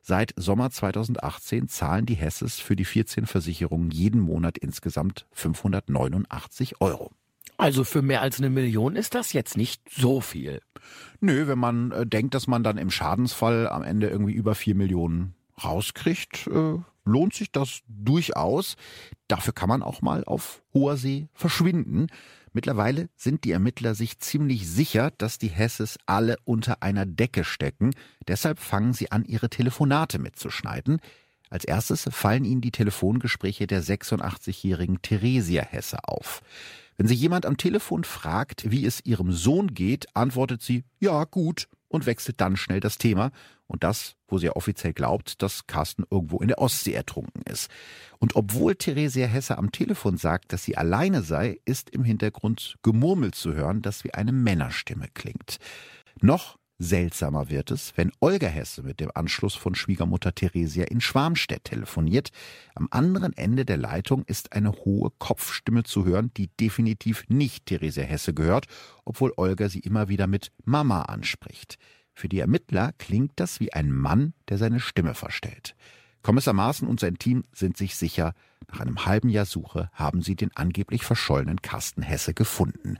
[0.00, 7.12] Seit Sommer 2018 zahlen die Hesses für die 14 Versicherungen jeden Monat insgesamt 589 Euro.
[7.62, 10.60] Also für mehr als eine Million ist das jetzt nicht so viel.
[11.20, 14.74] Nö, wenn man äh, denkt, dass man dann im Schadensfall am Ende irgendwie über vier
[14.74, 18.74] Millionen rauskriegt, äh, lohnt sich das durchaus.
[19.28, 22.08] Dafür kann man auch mal auf hoher See verschwinden.
[22.52, 27.92] Mittlerweile sind die Ermittler sich ziemlich sicher, dass die Hesses alle unter einer Decke stecken.
[28.26, 30.98] Deshalb fangen sie an, ihre Telefonate mitzuschneiden.
[31.48, 36.42] Als erstes fallen ihnen die Telefongespräche der 86-jährigen Theresia Hesse auf.
[36.96, 41.68] Wenn sie jemand am Telefon fragt, wie es ihrem Sohn geht, antwortet sie, ja, gut,
[41.88, 43.30] und wechselt dann schnell das Thema.
[43.66, 47.70] Und das, wo sie offiziell glaubt, dass Carsten irgendwo in der Ostsee ertrunken ist.
[48.18, 53.34] Und obwohl Theresia Hesse am Telefon sagt, dass sie alleine sei, ist im Hintergrund gemurmelt
[53.34, 55.58] zu hören, das wie eine Männerstimme klingt.
[56.20, 61.64] Noch Seltsamer wird es, wenn Olga Hesse mit dem Anschluss von Schwiegermutter Theresia in Schwarmstedt
[61.64, 62.30] telefoniert.
[62.74, 68.04] Am anderen Ende der Leitung ist eine hohe Kopfstimme zu hören, die definitiv nicht Theresia
[68.04, 68.66] Hesse gehört,
[69.04, 71.78] obwohl Olga sie immer wieder mit Mama anspricht.
[72.14, 75.74] Für die Ermittler klingt das wie ein Mann, der seine Stimme verstellt.
[76.22, 78.34] Kommissar Maaßen und sein Team sind sich sicher,
[78.70, 82.96] nach einem halben Jahr Suche haben sie den angeblich verschollenen Carsten Hesse gefunden.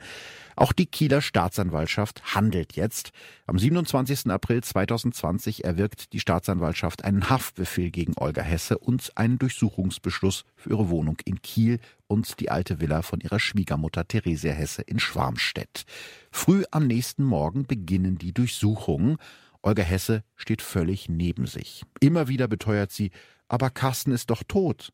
[0.55, 3.13] Auch die Kieler Staatsanwaltschaft handelt jetzt.
[3.47, 4.31] Am 27.
[4.31, 10.91] April 2020 erwirkt die Staatsanwaltschaft einen Haftbefehl gegen Olga Hesse und einen Durchsuchungsbeschluss für ihre
[10.91, 15.85] Wohnung in Kiel und die alte Villa von ihrer Schwiegermutter Theresia Hesse in Schwarmstedt.
[16.31, 19.17] Früh am nächsten Morgen beginnen die Durchsuchungen.
[19.63, 21.85] Olga Hesse steht völlig neben sich.
[22.01, 23.11] Immer wieder beteuert sie,
[23.49, 24.93] aber Carsten ist doch tot.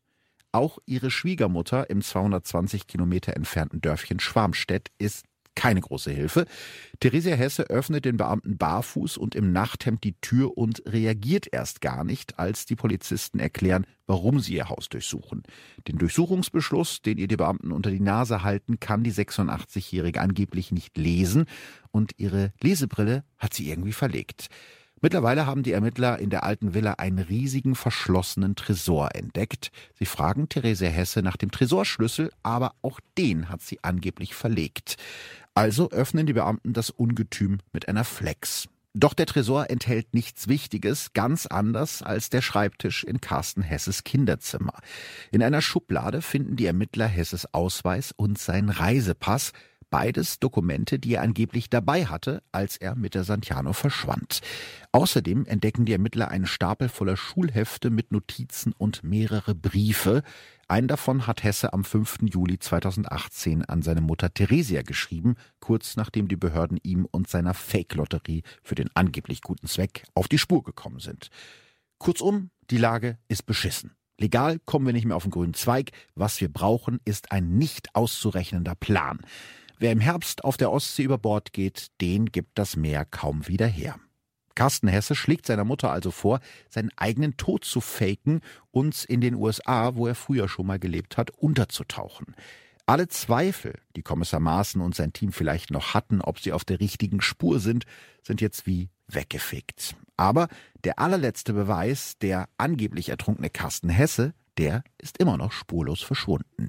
[0.51, 5.25] Auch ihre Schwiegermutter im 220 Kilometer entfernten Dörfchen Schwarmstedt ist
[5.59, 6.45] keine große Hilfe.
[7.01, 12.05] Theresia Hesse öffnet den Beamten barfuß und im Nachthemd die Tür und reagiert erst gar
[12.05, 15.43] nicht, als die Polizisten erklären, warum sie ihr Haus durchsuchen.
[15.85, 20.97] Den Durchsuchungsbeschluss, den ihr die Beamten unter die Nase halten, kann die 86-Jährige angeblich nicht
[20.97, 21.43] lesen
[21.91, 24.47] und ihre Lesebrille hat sie irgendwie verlegt.
[25.01, 29.71] Mittlerweile haben die Ermittler in der alten Villa einen riesigen verschlossenen Tresor entdeckt.
[29.97, 34.97] Sie fragen Therese Hesse nach dem Tresorschlüssel, aber auch den hat sie angeblich verlegt.
[35.59, 38.69] Also öffnen die Beamten das Ungetüm mit einer Flex.
[38.93, 44.79] Doch der Tresor enthält nichts Wichtiges, ganz anders als der Schreibtisch in Carsten Hesses Kinderzimmer.
[45.33, 49.51] In einer Schublade finden die Ermittler Hesses Ausweis und sein Reisepass,
[49.89, 54.39] beides Dokumente, die er angeblich dabei hatte, als er mit der Santiano verschwand.
[54.93, 60.23] Außerdem entdecken die Ermittler einen Stapel voller Schulhefte mit Notizen und mehrere Briefe.
[60.69, 62.19] Einen davon hat Hesse am 5.
[62.31, 68.43] Juli 2018 an seine Mutter Theresia geschrieben, kurz nachdem die Behörden ihm und seiner Fake-Lotterie
[68.61, 71.29] für den angeblich guten Zweck auf die Spur gekommen sind.
[71.97, 73.95] Kurzum, die Lage ist beschissen.
[74.19, 75.89] Legal kommen wir nicht mehr auf den grünen Zweig.
[76.13, 79.21] Was wir brauchen, ist ein nicht auszurechnender Plan.
[79.79, 83.65] Wer im Herbst auf der Ostsee über Bord geht, den gibt das Meer kaum wieder
[83.65, 83.95] her.
[84.59, 88.41] Carsten Hesse schlägt seiner Mutter also vor, seinen eigenen Tod zu faken
[88.71, 92.35] und in den USA, wo er früher schon mal gelebt hat, unterzutauchen.
[92.85, 96.81] Alle Zweifel, die Kommissar Maaßen und sein Team vielleicht noch hatten, ob sie auf der
[96.81, 97.85] richtigen Spur sind,
[98.21, 99.95] sind jetzt wie weggefegt.
[100.17, 100.49] Aber
[100.83, 106.67] der allerletzte Beweis, der angeblich ertrunkene Carsten Hesse, der ist immer noch spurlos verschwunden.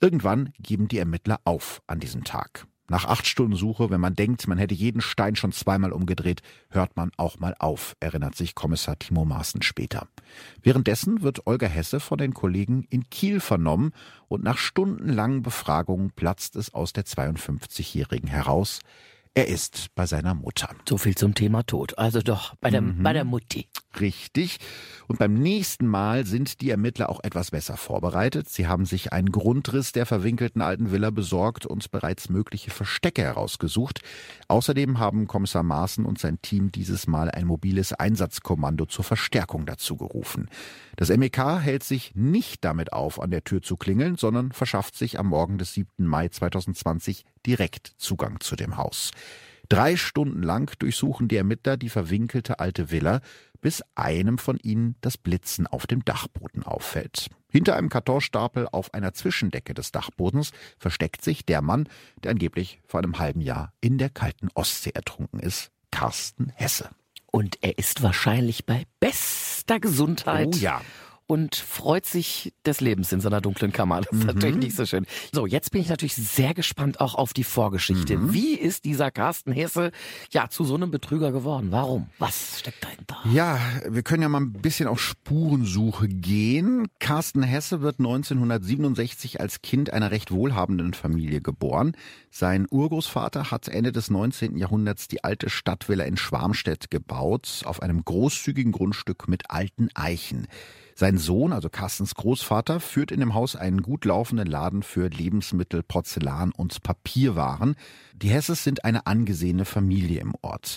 [0.00, 2.66] Irgendwann geben die Ermittler auf an diesem Tag.
[2.90, 6.96] Nach acht Stunden Suche, wenn man denkt, man hätte jeden Stein schon zweimal umgedreht, hört
[6.96, 10.08] man auch mal auf, erinnert sich Kommissar Timo Maaßen später.
[10.60, 13.92] Währenddessen wird Olga Hesse von den Kollegen in Kiel vernommen
[14.26, 18.80] und nach stundenlangen Befragungen platzt es aus der 52-Jährigen heraus.
[19.32, 20.70] Er ist bei seiner Mutter.
[20.88, 21.96] So viel zum Thema Tod.
[21.98, 23.02] Also doch bei der, Mhm.
[23.04, 23.68] bei der Mutti.
[24.00, 24.58] Richtig.
[25.06, 28.48] Und beim nächsten Mal sind die Ermittler auch etwas besser vorbereitet.
[28.48, 34.00] Sie haben sich einen Grundriss der verwinkelten alten Villa besorgt und bereits mögliche Verstecke herausgesucht.
[34.48, 39.96] Außerdem haben Kommissar Maaßen und sein Team dieses Mal ein mobiles Einsatzkommando zur Verstärkung dazu
[39.96, 40.48] gerufen.
[40.96, 45.18] Das MEK hält sich nicht damit auf, an der Tür zu klingeln, sondern verschafft sich
[45.20, 46.06] am Morgen des 7.
[46.06, 49.10] Mai 2020 direkt Zugang zu dem Haus.
[49.68, 53.20] Drei Stunden lang durchsuchen die Ermittler die verwinkelte alte Villa,
[53.60, 57.28] bis einem von ihnen das Blitzen auf dem Dachboden auffällt.
[57.50, 61.88] Hinter einem Kartonstapel auf einer Zwischendecke des Dachbodens versteckt sich der Mann,
[62.22, 66.90] der angeblich vor einem halben Jahr in der kalten Ostsee ertrunken ist, Carsten Hesse.
[67.26, 70.48] Und er ist wahrscheinlich bei bester Gesundheit.
[70.48, 70.80] Oh ja.
[71.30, 74.00] Und freut sich des Lebens in seiner dunklen Kammer.
[74.00, 75.06] Das ist natürlich nicht so schön.
[75.32, 78.32] So, jetzt bin ich natürlich sehr gespannt auch auf die Vorgeschichte.
[78.32, 79.92] Wie ist dieser Carsten Hesse
[80.32, 81.68] ja zu so einem Betrüger geworden?
[81.70, 82.08] Warum?
[82.18, 83.16] Was steckt dahinter?
[83.32, 86.88] Ja, wir können ja mal ein bisschen auf Spurensuche gehen.
[86.98, 91.92] Carsten Hesse wird 1967 als Kind einer recht wohlhabenden Familie geboren.
[92.32, 94.56] Sein Urgroßvater hat Ende des 19.
[94.56, 100.48] Jahrhunderts die alte Stadtvilla in Schwarmstedt gebaut, auf einem großzügigen Grundstück mit alten Eichen.
[101.00, 105.82] Sein Sohn, also Carstens Großvater, führt in dem Haus einen gut laufenden Laden für Lebensmittel,
[105.82, 107.76] Porzellan und Papierwaren.
[108.12, 110.76] Die Hesses sind eine angesehene Familie im Ort.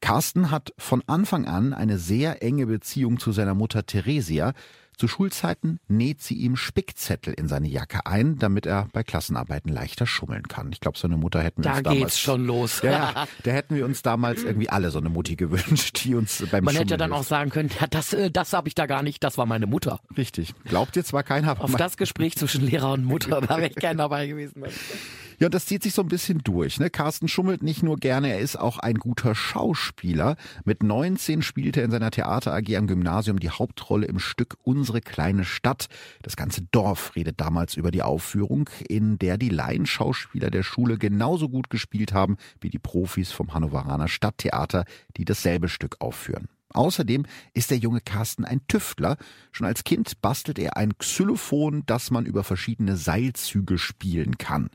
[0.00, 4.54] Carsten hat von Anfang an eine sehr enge Beziehung zu seiner Mutter Theresia.
[4.98, 10.06] Zu Schulzeiten näht sie ihm Spickzettel in seine Jacke ein, damit er bei Klassenarbeiten leichter
[10.06, 10.72] schummeln kann.
[10.72, 12.82] Ich glaube, so eine Mutter hätten wir Da uns damals geht's schon los.
[12.82, 16.44] Ja, ja, da hätten wir uns damals irgendwie alle so eine Mutti gewünscht, die uns
[16.50, 18.86] beim Man Schummeln hätte dann auch sagen können, ja, das, äh, das habe ich da
[18.86, 20.00] gar nicht, das war meine Mutter.
[20.16, 20.52] Richtig.
[20.64, 23.98] Glaubt ihr zwar keiner, Auf das Gespräch zwischen Lehrer und Mutter, da wäre ich gern
[23.98, 24.64] dabei gewesen.
[25.40, 26.80] Ja, das zieht sich so ein bisschen durch.
[26.80, 26.90] Ne?
[26.90, 30.34] Carsten schummelt nicht nur gerne, er ist auch ein guter Schauspieler.
[30.64, 35.00] Mit 19 spielt er in seiner Theater AG am Gymnasium die Hauptrolle im Stück Unsere
[35.00, 35.86] kleine Stadt.
[36.22, 41.48] Das ganze Dorf redet damals über die Aufführung, in der die Laienschauspieler der Schule genauso
[41.48, 46.48] gut gespielt haben wie die Profis vom Hannoveraner Stadttheater, die dasselbe Stück aufführen.
[46.70, 49.16] Außerdem ist der junge Carsten ein Tüftler.
[49.52, 54.68] Schon als Kind bastelt er ein Xylophon, das man über verschiedene Seilzüge spielen kann.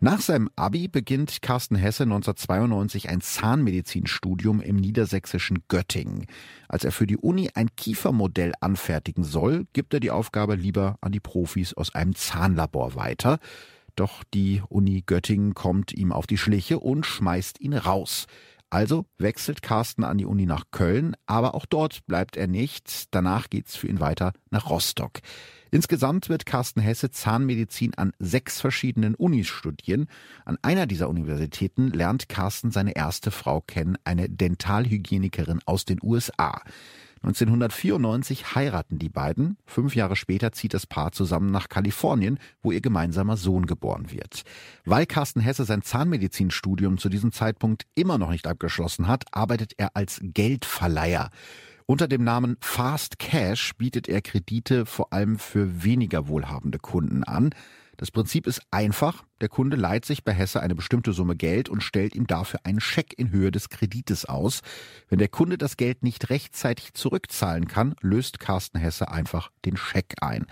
[0.00, 6.26] Nach seinem Abi beginnt Carsten Hesse 1992 ein Zahnmedizinstudium im niedersächsischen Göttingen.
[6.68, 11.12] Als er für die Uni ein Kiefermodell anfertigen soll, gibt er die Aufgabe lieber an
[11.12, 13.38] die Profis aus einem Zahnlabor weiter.
[13.94, 18.26] Doch die Uni Göttingen kommt ihm auf die Schliche und schmeißt ihn raus.
[18.74, 23.14] Also wechselt Carsten an die Uni nach Köln, aber auch dort bleibt er nicht.
[23.14, 25.20] Danach geht's für ihn weiter nach Rostock.
[25.70, 30.08] Insgesamt wird Carsten Hesse Zahnmedizin an sechs verschiedenen Unis studieren.
[30.44, 36.60] An einer dieser Universitäten lernt Carsten seine erste Frau kennen, eine Dentalhygienikerin aus den USA.
[37.24, 39.56] 1994 heiraten die beiden.
[39.64, 44.42] Fünf Jahre später zieht das Paar zusammen nach Kalifornien, wo ihr gemeinsamer Sohn geboren wird.
[44.84, 49.96] Weil Carsten Hesse sein Zahnmedizinstudium zu diesem Zeitpunkt immer noch nicht abgeschlossen hat, arbeitet er
[49.96, 51.30] als Geldverleiher.
[51.86, 57.54] Unter dem Namen Fast Cash bietet er Kredite vor allem für weniger wohlhabende Kunden an.
[57.96, 59.24] Das Prinzip ist einfach.
[59.40, 62.80] Der Kunde leiht sich bei Hesse eine bestimmte Summe Geld und stellt ihm dafür einen
[62.80, 64.62] Scheck in Höhe des Kredites aus.
[65.08, 70.14] Wenn der Kunde das Geld nicht rechtzeitig zurückzahlen kann, löst Carsten Hesse einfach den Scheck
[70.20, 70.46] ein.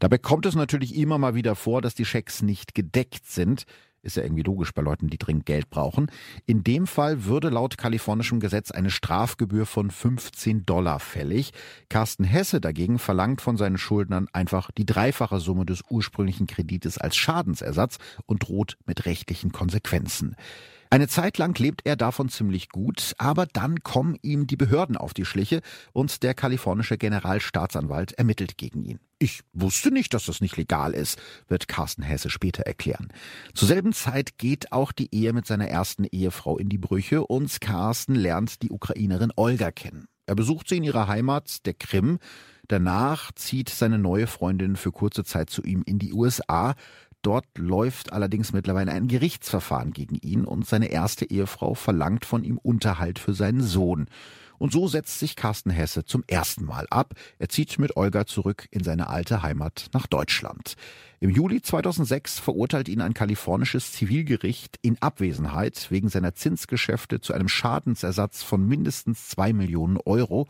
[0.00, 3.64] Dabei kommt es natürlich immer mal wieder vor, dass die Schecks nicht gedeckt sind.
[4.04, 6.10] Ist ja irgendwie logisch bei Leuten, die dringend Geld brauchen.
[6.44, 11.52] In dem Fall würde laut kalifornischem Gesetz eine Strafgebühr von 15 Dollar fällig.
[11.88, 17.16] Carsten Hesse dagegen verlangt von seinen Schuldnern einfach die dreifache Summe des ursprünglichen Kredites als
[17.16, 20.36] Schadensersatz und droht mit rechtlichen Konsequenzen.
[20.94, 25.12] Eine Zeit lang lebt er davon ziemlich gut, aber dann kommen ihm die Behörden auf
[25.12, 25.60] die Schliche
[25.92, 29.00] und der kalifornische Generalstaatsanwalt ermittelt gegen ihn.
[29.18, 33.08] Ich wusste nicht, dass das nicht legal ist, wird Carsten Hesse später erklären.
[33.54, 37.60] Zur selben Zeit geht auch die Ehe mit seiner ersten Ehefrau in die Brüche und
[37.60, 40.06] Carsten lernt die Ukrainerin Olga kennen.
[40.26, 42.18] Er besucht sie in ihrer Heimat, der Krim.
[42.68, 46.74] Danach zieht seine neue Freundin für kurze Zeit zu ihm in die USA.
[47.24, 52.58] Dort läuft allerdings mittlerweile ein Gerichtsverfahren gegen ihn und seine erste Ehefrau verlangt von ihm
[52.58, 54.08] Unterhalt für seinen Sohn.
[54.58, 57.14] Und so setzt sich Carsten Hesse zum ersten Mal ab.
[57.38, 60.74] Er zieht mit Olga zurück in seine alte Heimat nach Deutschland.
[61.18, 67.48] Im Juli 2006 verurteilt ihn ein kalifornisches Zivilgericht in Abwesenheit wegen seiner Zinsgeschäfte zu einem
[67.48, 70.46] Schadensersatz von mindestens zwei Millionen Euro.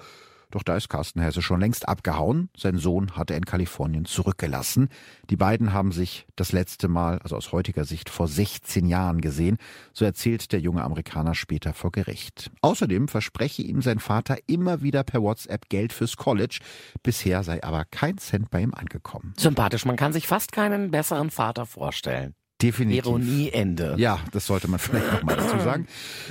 [0.50, 2.48] Doch da ist Carsten Hesse schon längst abgehauen.
[2.56, 4.88] Sein Sohn hat er in Kalifornien zurückgelassen.
[5.30, 9.58] Die beiden haben sich das letzte Mal, also aus heutiger Sicht, vor 16 Jahren gesehen.
[9.92, 12.50] So erzählt der junge Amerikaner später vor Gericht.
[12.60, 16.60] Außerdem verspreche ihm sein Vater immer wieder per WhatsApp Geld fürs College.
[17.02, 19.34] Bisher sei aber kein Cent bei ihm angekommen.
[19.38, 22.34] Sympathisch, man kann sich fast keinen besseren Vater vorstellen.
[22.64, 23.04] Definitiv.
[23.04, 23.94] Ironieende.
[23.98, 25.86] Ja, das sollte man vielleicht nochmal dazu sagen.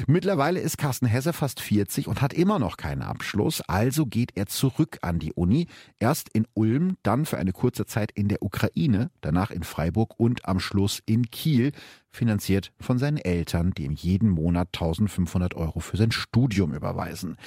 [0.08, 3.62] Mittlerweile ist Carsten Hesse fast 40 und hat immer noch keinen Abschluss.
[3.68, 5.68] Also geht er zurück an die Uni.
[6.00, 10.46] Erst in Ulm, dann für eine kurze Zeit in der Ukraine, danach in Freiburg und
[10.46, 11.72] am Schluss in Kiel
[12.14, 17.38] finanziert von seinen Eltern, die ihm jeden Monat 1500 Euro für sein Studium überweisen.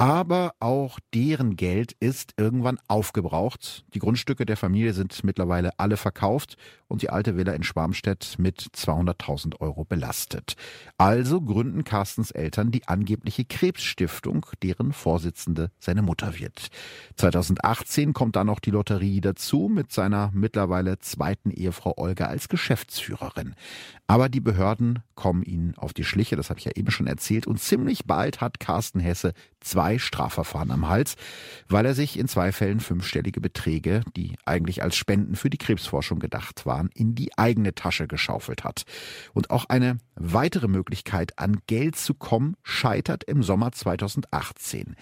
[0.00, 3.84] Aber auch deren Geld ist irgendwann aufgebraucht.
[3.92, 6.56] Die Grundstücke der Familie sind mittlerweile alle verkauft
[6.88, 10.54] und die alte Villa in Schwarmstedt mit 200.000 Euro belastet.
[10.96, 16.68] Also gründen Carstens Eltern die angebliche Krebsstiftung, deren Vorsitzende seine Mutter wird.
[17.16, 23.54] 2018 kommt dann noch die Lotterie dazu mit seiner mittlerweile zweiten Ehefrau Olga als Geschäftsführerin.
[24.10, 27.46] Aber die Behörden kommen ihnen auf die Schliche, das habe ich ja eben schon erzählt,
[27.46, 31.14] und ziemlich bald hat Carsten Hesse zwei Strafverfahren am Hals,
[31.68, 36.18] weil er sich in zwei Fällen fünfstellige Beträge, die eigentlich als Spenden für die Krebsforschung
[36.18, 38.82] gedacht waren, in die eigene Tasche geschaufelt hat.
[39.32, 44.96] Und auch eine weitere Möglichkeit, an Geld zu kommen, scheitert im Sommer 2018.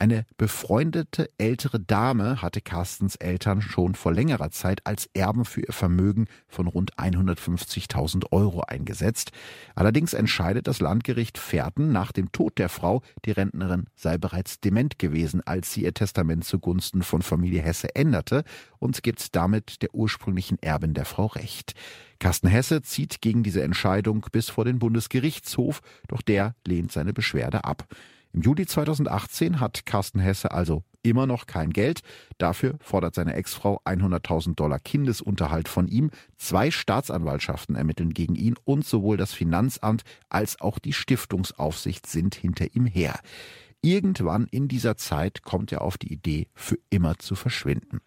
[0.00, 5.72] Eine befreundete ältere Dame hatte Carstens Eltern schon vor längerer Zeit als Erben für ihr
[5.72, 9.30] Vermögen von rund 150.000 Euro eingesetzt.
[9.76, 14.98] Allerdings entscheidet das Landgericht Pferden nach dem Tod der Frau, die Rentnerin sei bereits dement
[14.98, 18.42] gewesen, als sie ihr Testament zugunsten von Familie Hesse änderte
[18.80, 21.74] und gibt damit der ursprünglichen Erbin der Frau Recht.
[22.18, 27.64] Carsten Hesse zieht gegen diese Entscheidung bis vor den Bundesgerichtshof, doch der lehnt seine Beschwerde
[27.64, 27.86] ab.
[28.34, 32.00] Im Juli 2018 hat Carsten Hesse also immer noch kein Geld.
[32.36, 36.10] Dafür fordert seine Ex-Frau 100.000 Dollar Kindesunterhalt von ihm.
[36.36, 42.74] Zwei Staatsanwaltschaften ermitteln gegen ihn und sowohl das Finanzamt als auch die Stiftungsaufsicht sind hinter
[42.74, 43.20] ihm her.
[43.82, 48.00] Irgendwann in dieser Zeit kommt er auf die Idee, für immer zu verschwinden.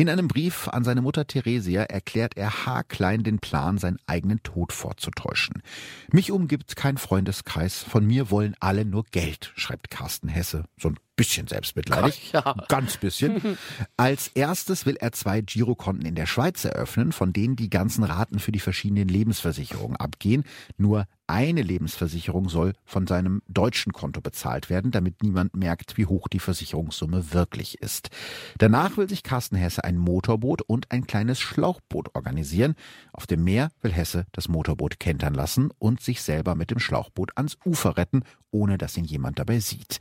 [0.00, 4.72] In einem Brief an seine Mutter Theresia erklärt er haarklein den Plan, seinen eigenen Tod
[4.72, 5.62] vorzutäuschen.
[6.10, 10.64] Mich umgibt kein Freundeskreis, von mir wollen alle nur Geld, schreibt Carsten Hesse.
[10.78, 12.32] So ein bisschen selbstmitleidig.
[12.32, 12.54] Ja.
[12.68, 13.58] Ganz bisschen.
[13.98, 18.38] Als erstes will er zwei Girokonten in der Schweiz eröffnen, von denen die ganzen Raten
[18.38, 20.44] für die verschiedenen Lebensversicherungen abgehen.
[20.78, 26.26] Nur eine Lebensversicherung soll von seinem deutschen Konto bezahlt werden, damit niemand merkt, wie hoch
[26.28, 28.10] die Versicherungssumme wirklich ist.
[28.58, 32.74] Danach will sich Carsten Hesse ein Motorboot und ein kleines Schlauchboot organisieren.
[33.12, 37.36] Auf dem Meer will Hesse das Motorboot kentern lassen und sich selber mit dem Schlauchboot
[37.36, 40.00] ans Ufer retten, ohne dass ihn jemand dabei sieht.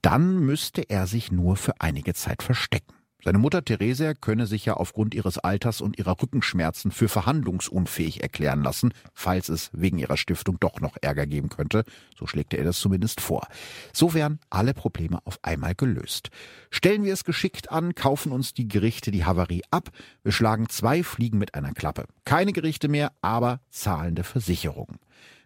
[0.00, 2.99] Dann müsste er sich nur für einige Zeit verstecken.
[3.22, 8.62] Seine Mutter Theresia könne sich ja aufgrund ihres Alters und ihrer Rückenschmerzen für verhandlungsunfähig erklären
[8.62, 11.84] lassen, falls es wegen ihrer Stiftung doch noch Ärger geben könnte.
[12.18, 13.46] So schlägt er das zumindest vor.
[13.92, 16.30] So wären alle Probleme auf einmal gelöst.
[16.70, 19.90] Stellen wir es geschickt an, kaufen uns die Gerichte die Havarie ab.
[20.22, 22.04] Wir schlagen zwei Fliegen mit einer Klappe.
[22.24, 24.98] Keine Gerichte mehr, aber zahlende Versicherungen.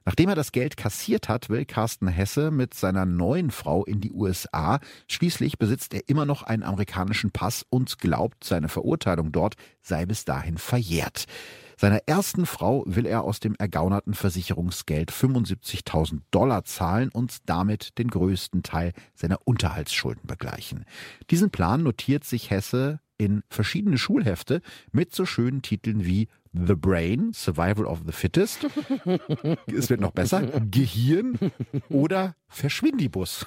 [0.04, 4.12] Nachdem er das Geld kassiert hat, will Carsten Hesse mit seiner neuen Frau in die
[4.12, 4.78] USA.
[5.08, 10.24] Schließlich besitzt er immer noch einen amerikanischen Pass und glaubt, seine Verurteilung dort sei bis
[10.24, 11.24] dahin verjährt.
[11.76, 18.08] Seiner ersten Frau will er aus dem ergaunerten Versicherungsgeld 75.000 Dollar zahlen und damit den
[18.08, 20.84] größten Teil seiner Unterhaltsschulden begleichen.
[21.30, 24.60] Diesen Plan notiert sich Hesse in verschiedene Schulhefte
[24.92, 28.64] mit so schönen Titeln wie The Brain, Survival of the Fittest.
[29.66, 30.42] es wird noch besser.
[30.70, 31.36] Gehirn
[31.88, 33.44] oder Verschwindibus.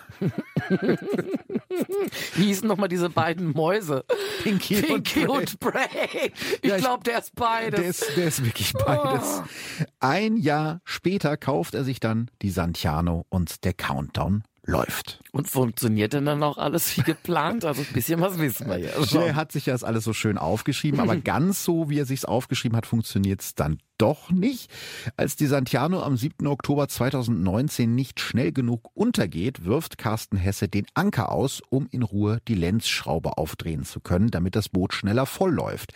[2.36, 4.04] Wie hießen nochmal diese beiden Mäuse?
[4.44, 5.40] Pinky, Pinky und Bray.
[5.40, 6.34] Und Bray.
[6.62, 7.80] Ich ja, glaube, der ist beides.
[7.80, 9.42] Der ist, der ist wirklich beides.
[9.42, 9.84] Oh.
[10.02, 15.22] Ein Jahr später kauft er sich dann die Santiano und der Countdown läuft.
[15.38, 17.64] Und funktioniert denn dann auch alles wie geplant?
[17.66, 19.22] Also ein bisschen was wissen wir ja schon.
[19.22, 22.76] Er hat sich das alles so schön aufgeschrieben, aber ganz so, wie er sich's aufgeschrieben
[22.76, 24.72] hat, funktioniert es dann doch nicht.
[25.16, 26.48] Als die Santiano am 7.
[26.48, 32.40] Oktober 2019 nicht schnell genug untergeht, wirft Carsten Hesse den Anker aus, um in Ruhe
[32.48, 35.94] die Lenzschraube aufdrehen zu können, damit das Boot schneller vollläuft.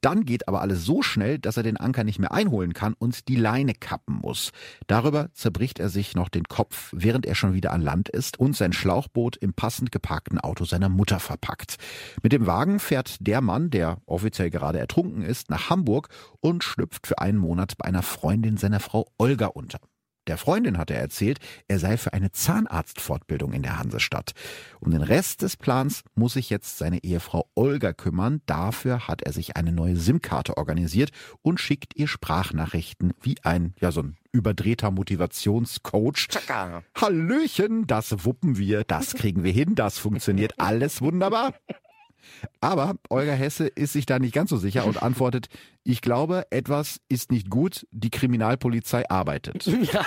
[0.00, 3.28] Dann geht aber alles so schnell, dass er den Anker nicht mehr einholen kann und
[3.28, 4.52] die Leine kappen muss.
[4.86, 8.56] Darüber zerbricht er sich noch den Kopf, während er schon wieder an Land ist und
[8.56, 11.76] sein Schlauchboot im passend geparkten Auto seiner Mutter verpackt.
[12.22, 16.08] Mit dem Wagen fährt der Mann, der offiziell gerade ertrunken ist, nach Hamburg
[16.40, 19.80] und schlüpft für einen Monat bei einer Freundin seiner Frau Olga unter.
[20.26, 24.32] Der Freundin hat er erzählt, er sei für eine Zahnarztfortbildung in der Hansestadt.
[24.80, 28.42] Um den Rest des Plans muss sich jetzt seine Ehefrau Olga kümmern.
[28.46, 31.10] Dafür hat er sich eine neue SIM-Karte organisiert
[31.42, 36.28] und schickt ihr Sprachnachrichten wie ein, ja, so ein überdrehter Motivationscoach.
[36.28, 36.82] Tschakka.
[36.94, 41.54] Hallöchen, das wuppen wir, das kriegen wir hin, das funktioniert alles wunderbar.
[42.60, 45.48] Aber Olga Hesse ist sich da nicht ganz so sicher und antwortet,
[45.86, 49.66] ich glaube, etwas ist nicht gut, die Kriminalpolizei arbeitet.
[49.92, 50.04] Ja.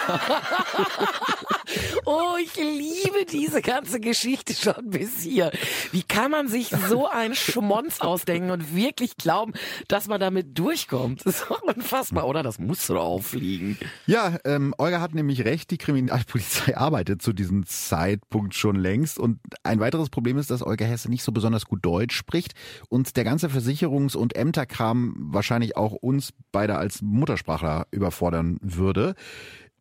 [2.05, 5.51] Oh, ich liebe diese ganze Geschichte schon bis hier.
[5.91, 9.53] Wie kann man sich so einen Schmonz ausdenken und wirklich glauben,
[9.87, 11.25] dass man damit durchkommt?
[11.25, 12.41] Das ist doch unfassbar, oder?
[12.41, 13.77] Das muss doch auffliegen.
[14.07, 19.19] Ja, ähm, Olga hat nämlich recht, die Kriminalpolizei arbeitet zu diesem Zeitpunkt schon längst.
[19.19, 22.53] Und ein weiteres Problem ist, dass Olga Hesse nicht so besonders gut Deutsch spricht
[22.89, 29.15] und der ganze Versicherungs- und Ämterkram wahrscheinlich auch uns beide als Muttersprachler überfordern würde.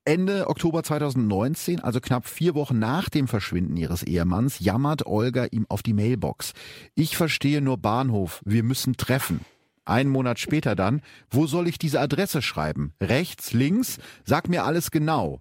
[0.05, 5.67] Ende Oktober 2019, also knapp vier Wochen nach dem Verschwinden ihres Ehemanns, jammert Olga ihm
[5.69, 6.53] auf die Mailbox.
[6.95, 9.41] Ich verstehe nur Bahnhof, wir müssen treffen.
[9.85, 12.95] Einen Monat später dann, wo soll ich diese Adresse schreiben?
[13.03, 13.99] Rechts, links?
[14.25, 15.41] Sag mir alles genau.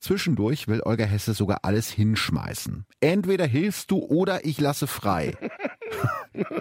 [0.00, 2.86] Zwischendurch will Olga Hesse sogar alles hinschmeißen.
[3.00, 5.36] Entweder hilfst du oder ich lasse frei.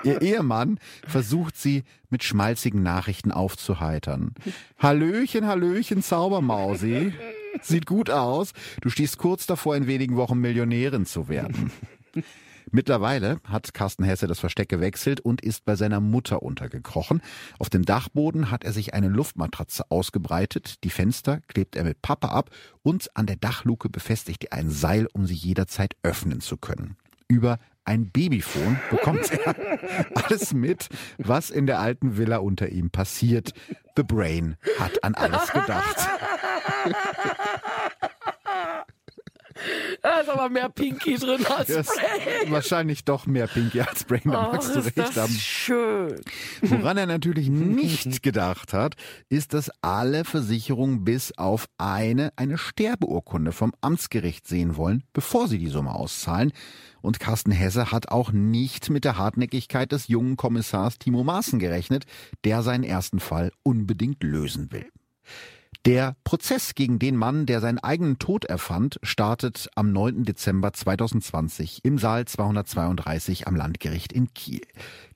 [0.03, 4.33] Ihr Ehemann versucht sie mit schmalzigen Nachrichten aufzuheitern.
[4.79, 7.13] Hallöchen, Hallöchen, Zaubermausi.
[7.61, 8.53] Sieht gut aus.
[8.81, 11.71] Du stehst kurz davor, in wenigen Wochen Millionärin zu werden.
[12.71, 17.21] Mittlerweile hat Carsten Hesse das Versteck gewechselt und ist bei seiner Mutter untergekrochen.
[17.59, 20.83] Auf dem Dachboden hat er sich eine Luftmatratze ausgebreitet.
[20.83, 22.49] Die Fenster klebt er mit Pappe ab
[22.83, 26.97] und an der Dachluke befestigt er ein Seil, um sie jederzeit öffnen zu können.
[27.29, 27.57] Über
[27.87, 29.55] ein Babyphone bekommt er
[30.13, 33.53] alles mit, was in der alten Villa unter ihm passiert.
[33.95, 35.97] The Brain hat an alles gedacht.
[40.01, 42.51] Da ist aber mehr Pinky drin als Das Brain.
[42.51, 45.33] wahrscheinlich doch mehr Pinky als Brain, da magst du recht das haben.
[45.33, 46.21] schön.
[46.61, 48.95] Woran er natürlich nicht gedacht hat,
[49.29, 55.57] ist, dass alle Versicherungen bis auf eine eine Sterbeurkunde vom Amtsgericht sehen wollen, bevor sie
[55.57, 56.51] die Summe auszahlen.
[57.01, 62.05] Und Carsten Hesse hat auch nicht mit der Hartnäckigkeit des jungen Kommissars Timo Maaßen gerechnet,
[62.43, 64.87] der seinen ersten Fall unbedingt lösen will.
[65.85, 70.23] Der Prozess gegen den Mann, der seinen eigenen Tod erfand, startet am 9.
[70.25, 74.61] Dezember 2020 im Saal 232 am Landgericht in Kiel.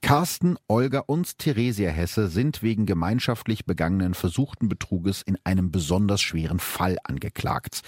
[0.01, 6.59] Carsten, Olga und Theresia Hesse sind wegen gemeinschaftlich begangenen versuchten Betruges in einem besonders schweren
[6.59, 7.81] Fall angeklagt.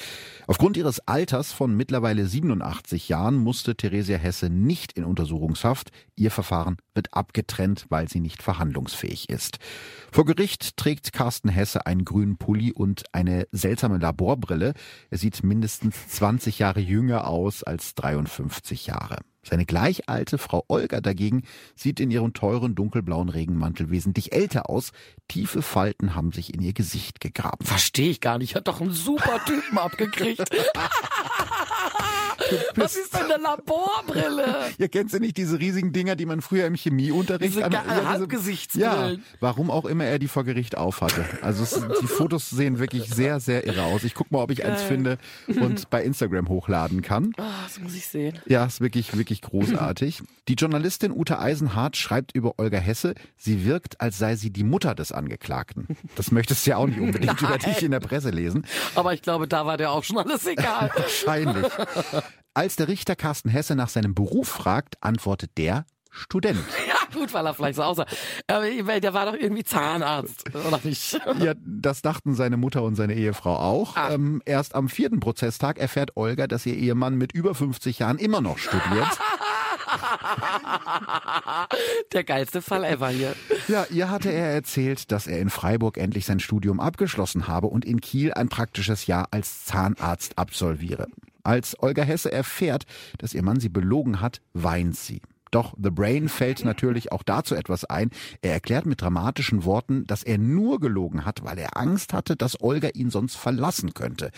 [0.46, 5.92] Aufgrund ihres Alters von mittlerweile 87 Jahren musste Theresia Hesse nicht in Untersuchungshaft.
[6.16, 9.58] Ihr Verfahren wird abgetrennt, weil sie nicht verhandlungsfähig ist.
[10.12, 14.74] Vor Gericht trägt Carsten Hesse einen grünen Pulli und eine seltsame Laborbrille.
[15.10, 19.18] Er sieht mindestens 20 Jahre jünger aus als 53 Jahre.
[19.46, 21.44] Seine gleich alte Frau Olga dagegen
[21.76, 24.92] sieht in ihrem teuren dunkelblauen Regenmantel wesentlich älter aus.
[25.28, 27.66] Tiefe Falten haben sich in ihr Gesicht gegraben.
[27.66, 28.56] Verstehe ich gar nicht.
[28.56, 30.48] Hat doch einen super Typen abgekriegt.
[32.76, 34.46] Was ist denn eine Laborbrille?
[34.78, 37.84] Ihr kennt ja nicht diese riesigen Dinger, die man früher im Chemieunterricht Diese an- ja,
[38.06, 39.18] Halbgesichtsbrillen.
[39.20, 41.26] Ja, warum auch immer er die vor Gericht aufhatte.
[41.42, 44.04] Also es, die Fotos sehen wirklich sehr, sehr irre aus.
[44.04, 44.88] Ich guck mal, ob ich eins Geil.
[44.88, 45.18] finde
[45.48, 47.34] und bei Instagram hochladen kann.
[47.38, 48.40] Ah, das muss ich sehen.
[48.46, 50.22] Ja, ist wirklich, wirklich großartig.
[50.48, 54.94] Die Journalistin Ute Eisenhardt schreibt über Olga Hesse, sie wirkt, als sei sie die Mutter
[54.96, 55.88] des Angeklagten.
[56.16, 58.66] Das möchtest du ja auch nicht unbedingt über dich in der Presse lesen.
[58.96, 60.92] Aber ich glaube, da war der auch schon alles egal.
[60.96, 61.66] Wahrscheinlich.
[62.56, 66.60] Als der Richter Carsten Hesse nach seinem Beruf fragt, antwortet der Student.
[66.88, 68.06] ja, gut, weil er vielleicht so aussah.
[68.46, 71.20] Aber der war doch irgendwie Zahnarzt, oder nicht?
[71.40, 73.96] Ja, das dachten seine Mutter und seine Ehefrau auch.
[73.96, 74.12] Ah.
[74.12, 78.40] Ähm, erst am vierten Prozesstag erfährt Olga, dass ihr Ehemann mit über 50 Jahren immer
[78.40, 79.08] noch studiert.
[82.14, 83.36] Der geilste Fall ever hier.
[83.68, 87.84] Ja, ihr hatte er erzählt, dass er in Freiburg endlich sein Studium abgeschlossen habe und
[87.84, 91.08] in Kiel ein praktisches Jahr als Zahnarzt absolviere.
[91.44, 92.86] Als Olga Hesse erfährt,
[93.18, 95.22] dass ihr Mann sie belogen hat, weint sie.
[95.54, 98.10] Doch The Brain fällt natürlich auch dazu etwas ein.
[98.42, 102.60] Er erklärt mit dramatischen Worten, dass er nur gelogen hat, weil er Angst hatte, dass
[102.60, 104.32] Olga ihn sonst verlassen könnte.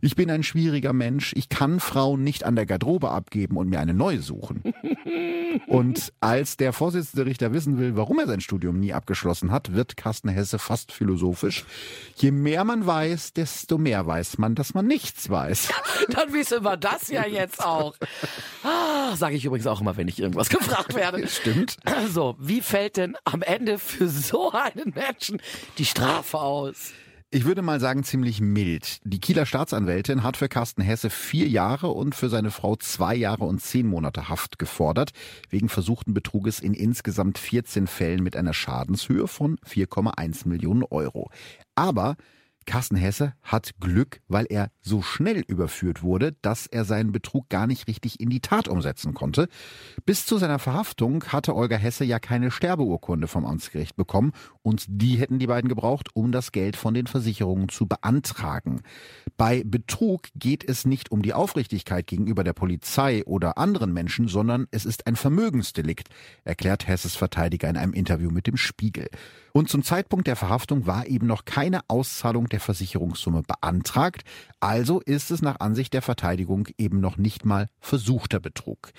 [0.00, 1.32] Ich bin ein schwieriger Mensch.
[1.36, 4.62] Ich kann Frauen nicht an der Garderobe abgeben und mir eine neue suchen.
[5.66, 9.96] Und als der Vorsitzende Richter wissen will, warum er sein Studium nie abgeschlossen hat, wird
[9.96, 11.64] Carsten Hesse fast philosophisch.
[12.16, 15.70] Je mehr man weiß, desto mehr weiß man, dass man nichts weiß.
[16.10, 17.96] Dann wissen wir das ja jetzt auch.
[18.62, 21.26] Ah, Sage ich übrigens auch immer, wenn ich irgendwas gefragt werde.
[21.28, 21.76] Stimmt.
[22.08, 25.40] So, wie fällt denn am Ende für so einen Menschen
[25.78, 26.92] die Strafe aus?
[27.30, 29.00] Ich würde mal sagen, ziemlich mild.
[29.04, 33.44] Die Kieler Staatsanwältin hat für Carsten Hesse vier Jahre und für seine Frau zwei Jahre
[33.44, 35.10] und zehn Monate Haft gefordert,
[35.50, 41.30] wegen versuchten Betruges in insgesamt 14 Fällen mit einer Schadenshöhe von 4,1 Millionen Euro.
[41.74, 42.16] Aber
[42.68, 47.66] Carsten Hesse hat Glück, weil er so schnell überführt wurde, dass er seinen Betrug gar
[47.66, 49.48] nicht richtig in die Tat umsetzen konnte.
[50.04, 55.16] Bis zu seiner Verhaftung hatte Olga Hesse ja keine Sterbeurkunde vom Amtsgericht bekommen und die
[55.16, 58.82] hätten die beiden gebraucht, um das Geld von den Versicherungen zu beantragen.
[59.38, 64.66] Bei Betrug geht es nicht um die Aufrichtigkeit gegenüber der Polizei oder anderen Menschen, sondern
[64.72, 66.10] es ist ein Vermögensdelikt,
[66.44, 69.08] erklärt Hesses Verteidiger in einem Interview mit dem Spiegel.
[69.58, 74.22] Und zum Zeitpunkt der Verhaftung war eben noch keine Auszahlung der Versicherungssumme beantragt,
[74.60, 78.92] also ist es nach Ansicht der Verteidigung eben noch nicht mal versuchter Betrug.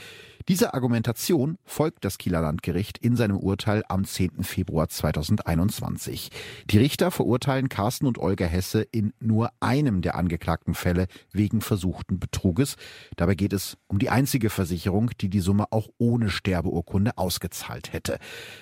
[0.48, 4.44] Dieser Argumentation folgt das Kieler Landgericht in seinem Urteil am 10.
[4.44, 6.30] Februar 2021.
[6.70, 12.20] Die Richter verurteilen Carsten und Olga Hesse in nur einem der angeklagten Fälle wegen versuchten
[12.20, 12.78] Betruges.
[13.16, 18.18] Dabei geht es um die einzige Versicherung, die die Summe auch ohne Sterbeurkunde ausgezahlt hätte.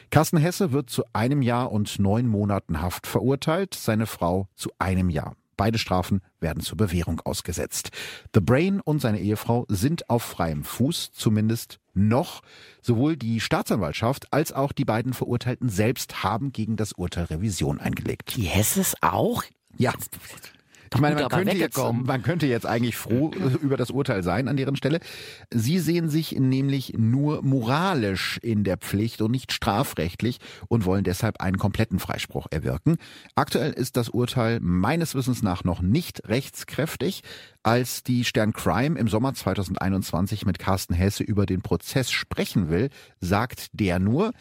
[0.10, 5.10] Carsten Hesse wird zu einem Jahr und neun Monaten Haft verurteilt, seine Frau zu einem
[5.10, 5.36] Jahr.
[5.58, 7.90] Beide Strafen werden zur Bewährung ausgesetzt.
[8.34, 12.42] The Brain und seine Ehefrau sind auf freiem Fuß, zumindest noch.
[12.82, 18.36] Sowohl die Staatsanwaltschaft als auch die beiden Verurteilten selbst haben gegen das Urteil Revision eingelegt.
[18.38, 19.44] Die Hesses auch?
[19.78, 19.94] Ja.
[20.94, 23.32] Ich meine, man könnte, jetzt, man könnte jetzt eigentlich froh
[23.62, 25.00] über das Urteil sein an deren Stelle.
[25.52, 31.42] Sie sehen sich nämlich nur moralisch in der Pflicht und nicht strafrechtlich und wollen deshalb
[31.42, 32.98] einen kompletten Freispruch erwirken.
[33.36, 37.22] Aktuell ist das Urteil meines Wissens nach noch nicht rechtskräftig.
[37.64, 42.90] Als die Stern Crime im Sommer 2021 mit Carsten Hesse über den Prozess sprechen will,
[43.20, 44.32] sagt der nur,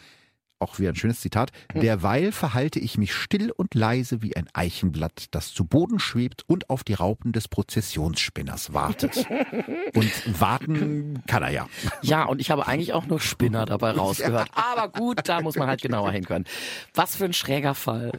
[0.59, 5.27] auch wieder ein schönes Zitat, derweil verhalte ich mich still und leise wie ein Eichenblatt,
[5.31, 9.17] das zu Boden schwebt und auf die Raupen des Prozessionsspinners wartet.
[9.93, 11.67] und warten kann er ja.
[12.01, 14.49] Ja, und ich habe eigentlich auch nur Spinner dabei rausgehört.
[14.53, 16.45] Aber gut, da muss man halt genauer hinhören.
[16.93, 18.11] Was für ein schräger Fall.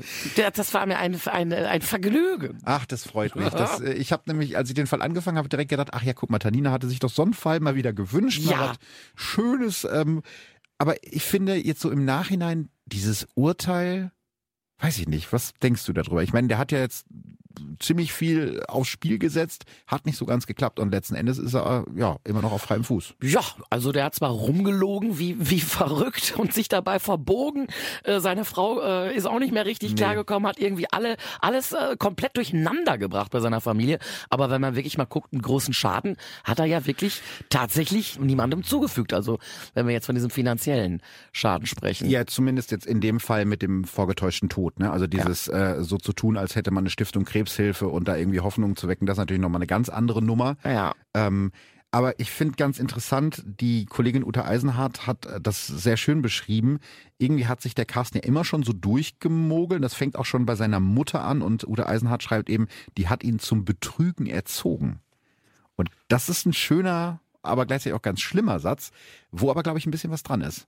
[0.54, 2.58] Das war mir ein, ein, ein Vergnügen.
[2.64, 3.48] Ach, das freut mich.
[3.50, 6.12] Das, äh, ich habe nämlich, als ich den Fall angefangen habe, direkt gedacht, ach ja,
[6.12, 8.42] guck mal, Tanina hatte sich doch so einen Fall mal wieder gewünscht.
[8.42, 8.74] Ja.
[9.16, 9.86] Schönes.
[9.90, 10.22] Ähm,
[10.78, 14.12] aber ich finde jetzt so im Nachhinein dieses Urteil,
[14.78, 16.22] weiß ich nicht, was denkst du darüber?
[16.22, 17.06] Ich meine, der hat ja jetzt
[17.78, 21.84] ziemlich viel aufs Spiel gesetzt, hat nicht so ganz geklappt und letzten Endes ist er
[21.96, 23.14] ja immer noch auf freiem Fuß.
[23.22, 23.40] Ja,
[23.70, 27.66] also der hat zwar rumgelogen wie, wie verrückt und sich dabei verbogen.
[28.04, 29.96] Äh, seine Frau äh, ist auch nicht mehr richtig Nee.
[29.96, 33.98] klargekommen, hat irgendwie alle alles äh, komplett durcheinander gebracht bei seiner Familie.
[34.30, 38.62] Aber wenn man wirklich mal guckt, einen großen Schaden hat er ja wirklich tatsächlich niemandem
[38.62, 39.12] zugefügt.
[39.12, 39.38] Also
[39.74, 41.02] wenn wir jetzt von diesem finanziellen
[41.32, 42.08] Schaden sprechen.
[42.08, 44.78] Ja, zumindest jetzt in dem Fall mit dem vorgetäuschten Tod.
[44.78, 44.90] Ne?
[44.90, 48.40] Also dieses äh, so zu tun, als hätte man eine Stiftung Krebshilfe und da irgendwie
[48.40, 50.56] Hoffnung zu wecken, das ist natürlich nochmal eine ganz andere Nummer.
[50.64, 50.94] Ja.
[51.14, 51.52] Ähm,
[51.90, 56.80] aber ich finde ganz interessant, die Kollegin Uta Eisenhardt hat äh, das sehr schön beschrieben.
[57.16, 59.82] Irgendwie hat sich der Carsten ja immer schon so durchgemogelt.
[59.82, 62.68] Das fängt auch schon bei seiner Mutter an und Uta Eisenhardt schreibt eben,
[62.98, 65.00] die hat ihn zum Betrügen erzogen.
[65.76, 68.90] Und das ist ein schöner, aber gleichzeitig auch ganz schlimmer Satz,
[69.30, 70.66] wo aber, glaube ich, ein bisschen was dran ist.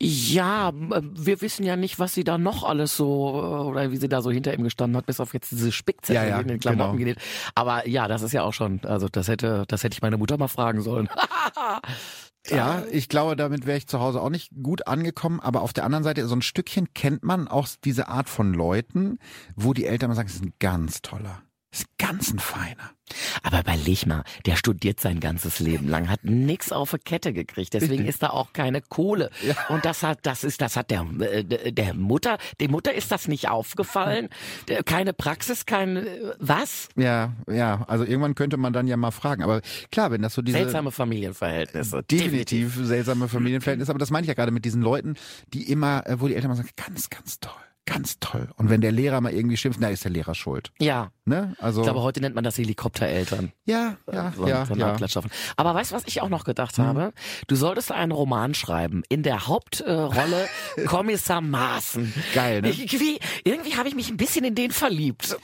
[0.00, 4.08] Ja, wir wissen ja nicht, was sie da noch alles so, äh, oder wie sie
[4.08, 6.60] da so hinter ihm gestanden hat, bis auf jetzt diese Spickzettel Ja, ja, in den
[6.60, 6.98] Klamotten genau.
[6.98, 7.18] genäht.
[7.54, 10.38] Aber ja, das ist ja auch schon, also das hätte, das hätte ich meine Mutter
[10.38, 11.08] mal fragen sollen.
[12.50, 15.38] Ja, ich glaube, damit wäre ich zu Hause auch nicht gut angekommen.
[15.40, 19.18] Aber auf der anderen Seite, so ein Stückchen kennt man auch diese Art von Leuten,
[19.54, 22.90] wo die Eltern mal sagen, das ist ein ganz toller, ist ganz ein feiner.
[23.42, 27.74] Aber überleg mal, der studiert sein ganzes Leben lang, hat nix auf die Kette gekriegt,
[27.74, 29.30] deswegen ist da auch keine Kohle.
[29.68, 33.28] Und das hat, das ist, das hat der, äh, der Mutter, der Mutter ist das
[33.28, 34.28] nicht aufgefallen.
[34.84, 36.88] Keine Praxis, kein, äh, was?
[36.96, 39.42] Ja, ja, also irgendwann könnte man dann ja mal fragen.
[39.42, 39.60] Aber
[39.90, 40.58] klar, wenn das so diese...
[40.58, 42.02] Seltsame Familienverhältnisse.
[42.04, 45.16] Definitiv seltsame Familienverhältnisse, aber das meine ich ja gerade mit diesen Leuten,
[45.52, 47.52] die immer, äh, wo die Eltern mal sagen, ganz, ganz toll,
[47.84, 48.48] Ganz toll.
[48.56, 50.70] Und wenn der Lehrer mal irgendwie schimpft, na, ist der Lehrer schuld.
[50.78, 51.10] Ja.
[51.24, 51.54] Ne?
[51.60, 53.52] Also, Ich glaube, heute nennt man das Helikoptereltern.
[53.64, 54.96] ja, ja, so, ja, so ja.
[55.56, 56.82] Aber weißt du, was ich auch noch gedacht Mhm.
[56.82, 57.12] habe?
[57.46, 59.02] Du solltest einen Roman schreiben.
[59.08, 60.48] In der Hauptrolle
[60.86, 62.12] Kommissar Maaßen.
[62.34, 62.70] Geil, ne?
[62.70, 65.36] Irgendwie, irgendwie habe ich mich ein bisschen in den verliebt.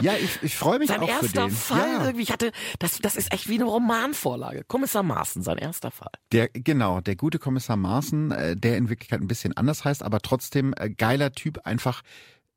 [0.00, 1.50] Ja, ich, ich freue mich Sein auch für erster den.
[1.50, 2.04] Fall ja.
[2.04, 4.64] irgendwie, ich hatte, das, das ist echt wie eine Romanvorlage.
[4.66, 6.10] Kommissar Maaßen, sein erster Fall.
[6.32, 10.20] Der, genau, der gute Kommissar Maaßen, äh, der in Wirklichkeit ein bisschen anders heißt, aber
[10.20, 12.02] trotzdem äh, geiler Typ, einfach,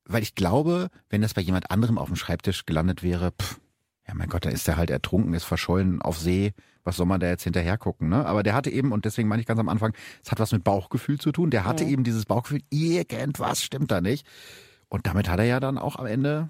[0.05, 3.59] weil ich glaube, wenn das bei jemand anderem auf dem Schreibtisch gelandet wäre, pff,
[4.07, 7.19] ja mein Gott, da ist der halt ertrunken, ist verschollen auf See, was soll man
[7.19, 8.25] da jetzt hinterher gucken, ne?
[8.25, 10.63] Aber der hatte eben, und deswegen meine ich ganz am Anfang, es hat was mit
[10.63, 14.25] Bauchgefühl zu tun, der hatte eben dieses Bauchgefühl, irgendwas stimmt da nicht.
[14.87, 16.49] Und damit hat er ja dann auch am Ende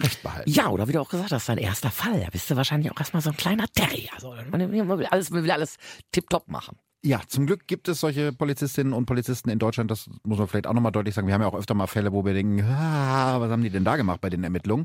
[0.00, 0.50] recht behalten.
[0.50, 2.20] Ja, oder wie du auch gesagt hast, sein erster Fall.
[2.20, 4.10] Da bist du wahrscheinlich auch erstmal so ein kleiner Terrier.
[4.14, 5.76] Also, man will alles, man will alles
[6.10, 6.76] tipptopp machen.
[7.04, 9.90] Ja, zum Glück gibt es solche Polizistinnen und Polizisten in Deutschland.
[9.90, 11.26] Das muss man vielleicht auch nochmal deutlich sagen.
[11.26, 13.84] Wir haben ja auch öfter mal Fälle, wo wir denken, ah, was haben die denn
[13.84, 14.84] da gemacht bei den Ermittlungen?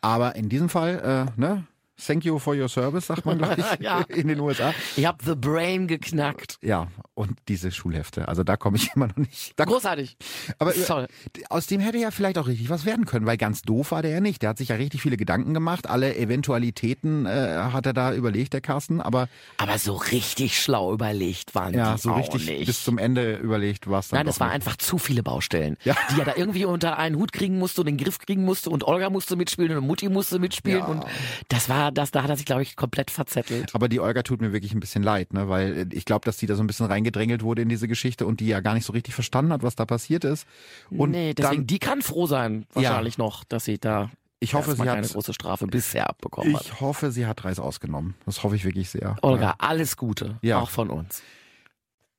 [0.00, 1.64] Aber in diesem Fall, äh, ne?
[2.06, 4.00] Thank you for your service, sagt man, glaube ich, Ja.
[4.08, 4.74] in den USA.
[4.96, 6.58] Ich hab The Brain geknackt.
[6.62, 8.28] Ja, und diese Schulhefte.
[8.28, 9.52] Also da komme ich immer noch nicht.
[9.56, 10.16] Da, Großartig.
[10.58, 11.06] aber äh, Toll.
[11.50, 14.10] aus dem hätte ja vielleicht auch richtig was werden können, weil ganz doof war der
[14.10, 14.42] ja nicht.
[14.42, 15.88] Der hat sich ja richtig viele Gedanken gemacht.
[15.88, 17.30] Alle Eventualitäten äh,
[17.72, 19.00] hat er da überlegt, der Carsten.
[19.00, 19.28] Aber
[19.58, 22.66] Aber so richtig schlau überlegt waren ja, die so auch richtig nicht.
[22.66, 24.54] bis zum Ende überlegt war es dann Nein, es war nicht.
[24.56, 25.94] einfach zu viele Baustellen, Ja.
[26.14, 28.84] die er da irgendwie unter einen Hut kriegen musste und den Griff kriegen musste und
[28.84, 30.84] Olga musste mitspielen und Mutti musste mitspielen Ja.
[30.86, 31.04] und
[31.48, 33.74] das war das, da hat er sich glaube ich komplett verzettelt.
[33.74, 35.48] Aber die Olga tut mir wirklich ein bisschen leid, ne?
[35.48, 38.26] weil äh, ich glaube, dass die da so ein bisschen reingedrängelt wurde in diese Geschichte
[38.26, 40.46] und die ja gar nicht so richtig verstanden hat, was da passiert ist.
[40.90, 44.10] Und nee, deswegen dann, die kann froh sein wahrscheinlich noch, dass sie da
[44.42, 46.64] ich hoffe, sie hat, große Strafe bisher abbekommen hat.
[46.64, 48.14] ich hoffe, sie hat Reis ausgenommen.
[48.26, 49.16] Das hoffe ich wirklich sehr.
[49.22, 50.58] Olga, alles Gute, Ja.
[50.58, 51.22] auch von uns.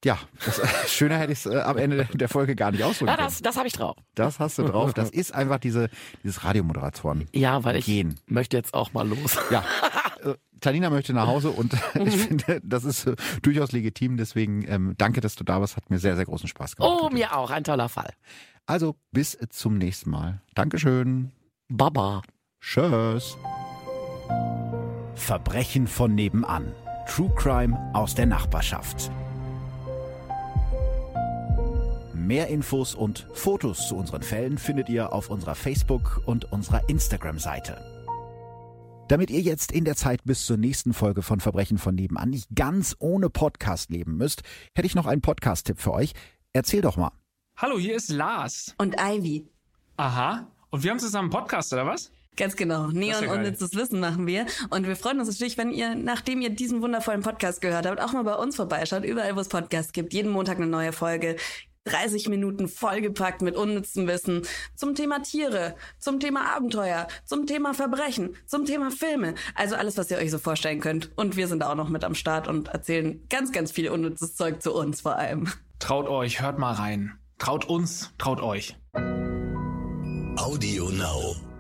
[0.04, 3.16] Ja, das, schöner hätte ich es äh, am Ende der Folge gar nicht ausdrücken Ja,
[3.16, 3.28] können.
[3.28, 3.96] das, das habe ich drauf.
[4.16, 4.94] Das hast du drauf.
[4.94, 5.90] Das ist einfach diese,
[6.24, 7.28] dieses Radiomoderatoren.
[7.34, 8.20] Ja, weil ich Gehen.
[8.28, 9.38] möchte jetzt auch mal los.
[9.50, 9.64] Ja.
[10.24, 11.74] Äh, Talina möchte nach Hause und
[12.06, 14.18] ich finde, das ist äh, durchaus legitim.
[14.18, 15.76] Deswegen ähm, danke, dass du da warst.
[15.78, 17.00] Hat mir sehr, sehr großen Spaß gemacht.
[17.02, 18.12] Oh, mir auch, ein toller Fall.
[18.66, 20.42] Also bis zum nächsten Mal.
[20.56, 21.32] Dankeschön.
[21.70, 22.22] Baba.
[22.62, 23.36] Tschüss.
[25.16, 26.72] Verbrechen von nebenan.
[27.08, 29.12] True Crime aus der Nachbarschaft.
[32.24, 37.78] Mehr Infos und Fotos zu unseren Fällen findet ihr auf unserer Facebook- und unserer Instagram-Seite.
[39.10, 42.48] Damit ihr jetzt in der Zeit bis zur nächsten Folge von Verbrechen von nebenan nicht
[42.56, 44.42] ganz ohne Podcast leben müsst,
[44.74, 46.14] hätte ich noch einen Podcast-Tipp für euch.
[46.54, 47.12] Erzähl doch mal.
[47.58, 48.74] Hallo, hier ist Lars.
[48.78, 49.46] Und Ivy.
[49.98, 50.48] Aha.
[50.70, 52.10] Und wir haben zusammen einen Podcast, oder was?
[52.38, 52.88] Ganz genau.
[52.88, 54.46] Neon ja unnützes Wissen machen wir.
[54.70, 58.14] Und wir freuen uns natürlich, wenn ihr, nachdem ihr diesen wundervollen Podcast gehört habt, auch
[58.14, 59.04] mal bei uns vorbeischaut.
[59.04, 60.14] Überall, wo es Podcasts gibt.
[60.14, 61.36] Jeden Montag eine neue Folge.
[61.86, 64.44] 30 Minuten vollgepackt mit unnützem Wissen
[64.76, 69.36] zum Thema Tiere, zum Thema Abenteuer, zum Thema Verbrechen, zum Thema Filme.
[69.56, 71.12] Also alles, was ihr euch so vorstellen könnt.
[71.16, 74.36] Und wir sind da auch noch mit am Start und erzählen ganz, ganz viel unnützes
[74.36, 75.50] Zeug zu uns vor allem.
[75.80, 77.18] Traut euch, hört mal rein.
[77.38, 78.78] Traut uns, traut euch.
[80.38, 81.53] Audio Now.